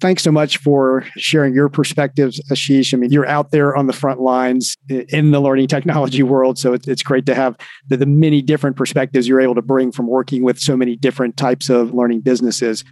thanks 0.00 0.22
so 0.22 0.32
much 0.32 0.58
for 0.58 1.04
sharing 1.16 1.54
your 1.54 1.68
perspectives, 1.68 2.40
Ashish. 2.50 2.92
I 2.92 2.96
mean, 2.96 3.10
you're 3.10 3.26
out 3.26 3.50
there 3.50 3.76
on 3.76 3.86
the 3.86 3.92
front 3.92 4.20
lines 4.20 4.76
in 4.88 5.30
the 5.30 5.40
learning 5.40 5.68
technology 5.68 6.22
world. 6.22 6.58
So 6.58 6.74
it's 6.74 7.02
great 7.02 7.26
to 7.26 7.34
have 7.34 7.56
the, 7.88 7.96
the 7.96 8.06
many 8.06 8.42
different 8.42 8.76
perspectives 8.76 9.28
you're 9.28 9.40
able 9.40 9.54
to 9.54 9.62
bring 9.62 9.92
from 9.92 10.06
working 10.06 10.42
with 10.42 10.58
so 10.58 10.76
many 10.76 10.96
different 10.96 11.36
types 11.36 11.70
of 11.70 11.94
learning 11.94 12.20
businesses. 12.20 12.84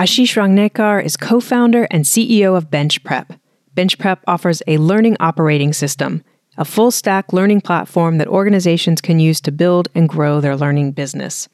Ashish 0.00 0.34
Rangnekar 0.34 1.04
is 1.04 1.16
co 1.18 1.40
founder 1.40 1.86
and 1.90 2.04
CEO 2.04 2.56
of 2.56 2.70
BenchPrep. 2.70 3.38
BenchPrep 3.76 4.18
offers 4.26 4.62
a 4.66 4.78
learning 4.78 5.16
operating 5.20 5.74
system, 5.74 6.24
a 6.56 6.64
full 6.64 6.90
stack 6.90 7.34
learning 7.34 7.60
platform 7.60 8.16
that 8.18 8.26
organizations 8.26 9.00
can 9.00 9.20
use 9.20 9.40
to 9.42 9.52
build 9.52 9.88
and 9.94 10.08
grow 10.08 10.40
their 10.40 10.56
learning 10.56 10.92
business. 10.92 11.48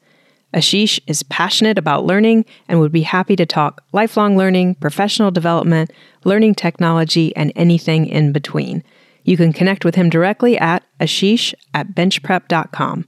Ashish 0.53 0.99
is 1.07 1.23
passionate 1.23 1.77
about 1.77 2.05
learning 2.05 2.45
and 2.67 2.79
would 2.79 2.91
be 2.91 3.01
happy 3.01 3.35
to 3.35 3.45
talk 3.45 3.83
lifelong 3.91 4.37
learning, 4.37 4.75
professional 4.75 5.31
development, 5.31 5.91
learning 6.23 6.55
technology, 6.55 7.35
and 7.35 7.51
anything 7.55 8.05
in 8.05 8.31
between. 8.31 8.83
You 9.23 9.37
can 9.37 9.51
connect 9.51 9.83
with 9.83 9.95
him 9.95 10.09
directly 10.09 10.57
at 10.57 10.83
ashish 10.99 11.53
at 11.73 11.93
benchprep.com. 11.93 13.05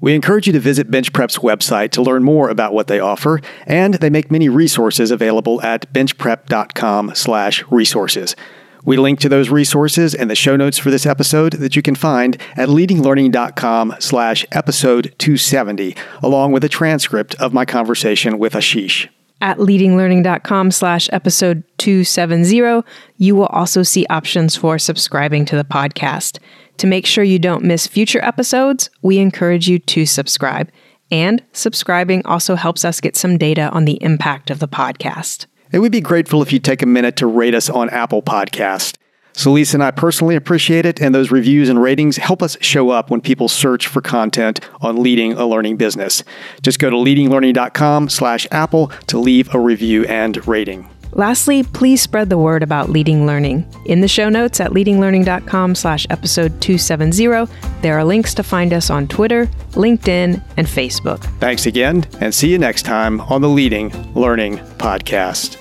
We 0.00 0.14
encourage 0.14 0.46
you 0.46 0.52
to 0.54 0.60
visit 0.60 0.90
BenchPrep's 0.90 1.38
website 1.38 1.90
to 1.90 2.02
learn 2.02 2.24
more 2.24 2.48
about 2.48 2.72
what 2.72 2.86
they 2.86 3.00
offer, 3.00 3.42
and 3.66 3.94
they 3.94 4.08
make 4.08 4.30
many 4.30 4.48
resources 4.48 5.10
available 5.10 5.60
at 5.60 5.92
benchprep.com/resources. 5.92 8.36
We 8.84 8.96
link 8.96 9.20
to 9.20 9.28
those 9.28 9.50
resources 9.50 10.14
and 10.14 10.30
the 10.30 10.34
show 10.34 10.56
notes 10.56 10.78
for 10.78 10.90
this 10.90 11.06
episode 11.06 11.54
that 11.54 11.76
you 11.76 11.82
can 11.82 11.94
find 11.94 12.36
at 12.56 12.68
leadinglearning.com 12.68 13.96
slash 13.98 14.46
episode 14.52 15.14
270, 15.18 15.94
along 16.22 16.52
with 16.52 16.64
a 16.64 16.68
transcript 16.68 17.34
of 17.36 17.52
my 17.52 17.64
conversation 17.64 18.38
with 18.38 18.54
Ashish. 18.54 19.08
At 19.42 19.58
leadinglearning.com 19.58 20.70
slash 20.70 21.08
episode 21.12 21.64
270, 21.78 22.82
you 23.16 23.34
will 23.34 23.46
also 23.46 23.82
see 23.82 24.06
options 24.10 24.54
for 24.54 24.78
subscribing 24.78 25.44
to 25.46 25.56
the 25.56 25.64
podcast. 25.64 26.38
To 26.76 26.86
make 26.86 27.06
sure 27.06 27.24
you 27.24 27.38
don't 27.38 27.64
miss 27.64 27.86
future 27.86 28.22
episodes, 28.24 28.90
we 29.02 29.18
encourage 29.18 29.68
you 29.68 29.78
to 29.78 30.06
subscribe. 30.06 30.70
And 31.10 31.42
subscribing 31.52 32.24
also 32.24 32.54
helps 32.54 32.84
us 32.84 33.00
get 33.00 33.16
some 33.16 33.36
data 33.36 33.70
on 33.70 33.84
the 33.84 34.02
impact 34.02 34.50
of 34.50 34.60
the 34.60 34.68
podcast. 34.68 35.46
And 35.72 35.82
we'd 35.82 35.92
be 35.92 36.00
grateful 36.00 36.42
if 36.42 36.52
you 36.52 36.58
take 36.58 36.82
a 36.82 36.86
minute 36.86 37.16
to 37.16 37.26
rate 37.26 37.54
us 37.54 37.70
on 37.70 37.90
Apple 37.90 38.22
Podcast. 38.22 38.96
So, 39.32 39.52
Lisa 39.52 39.76
and 39.76 39.84
I 39.84 39.90
personally 39.92 40.34
appreciate 40.34 40.84
it, 40.84 41.00
and 41.00 41.14
those 41.14 41.30
reviews 41.30 41.68
and 41.68 41.80
ratings 41.80 42.16
help 42.16 42.42
us 42.42 42.56
show 42.60 42.90
up 42.90 43.10
when 43.10 43.20
people 43.20 43.48
search 43.48 43.86
for 43.86 44.00
content 44.00 44.60
on 44.80 45.02
leading 45.02 45.34
a 45.34 45.46
learning 45.46 45.76
business. 45.76 46.24
Just 46.62 46.78
go 46.78 46.90
to 46.90 46.96
leadinglearning.com 46.96 48.08
slash 48.08 48.46
Apple 48.50 48.88
to 49.06 49.18
leave 49.18 49.54
a 49.54 49.60
review 49.60 50.04
and 50.06 50.46
rating. 50.48 50.88
Lastly, 51.12 51.62
please 51.62 52.00
spread 52.00 52.30
the 52.30 52.38
word 52.38 52.62
about 52.62 52.90
Leading 52.90 53.26
Learning. 53.26 53.66
In 53.86 54.00
the 54.00 54.08
show 54.08 54.28
notes 54.28 54.60
at 54.60 54.70
leadinglearning.com 54.70 55.74
slash 55.74 56.06
episode 56.08 56.60
270, 56.60 57.52
there 57.82 57.98
are 57.98 58.04
links 58.04 58.32
to 58.34 58.42
find 58.42 58.72
us 58.72 58.90
on 58.90 59.08
Twitter, 59.08 59.46
LinkedIn, 59.72 60.42
and 60.56 60.66
Facebook. 60.66 61.22
Thanks 61.40 61.66
again, 61.66 62.06
and 62.20 62.34
see 62.34 62.50
you 62.50 62.58
next 62.58 62.82
time 62.82 63.20
on 63.22 63.40
the 63.40 63.48
Leading 63.48 63.90
Learning 64.14 64.58
Podcast. 64.78 65.59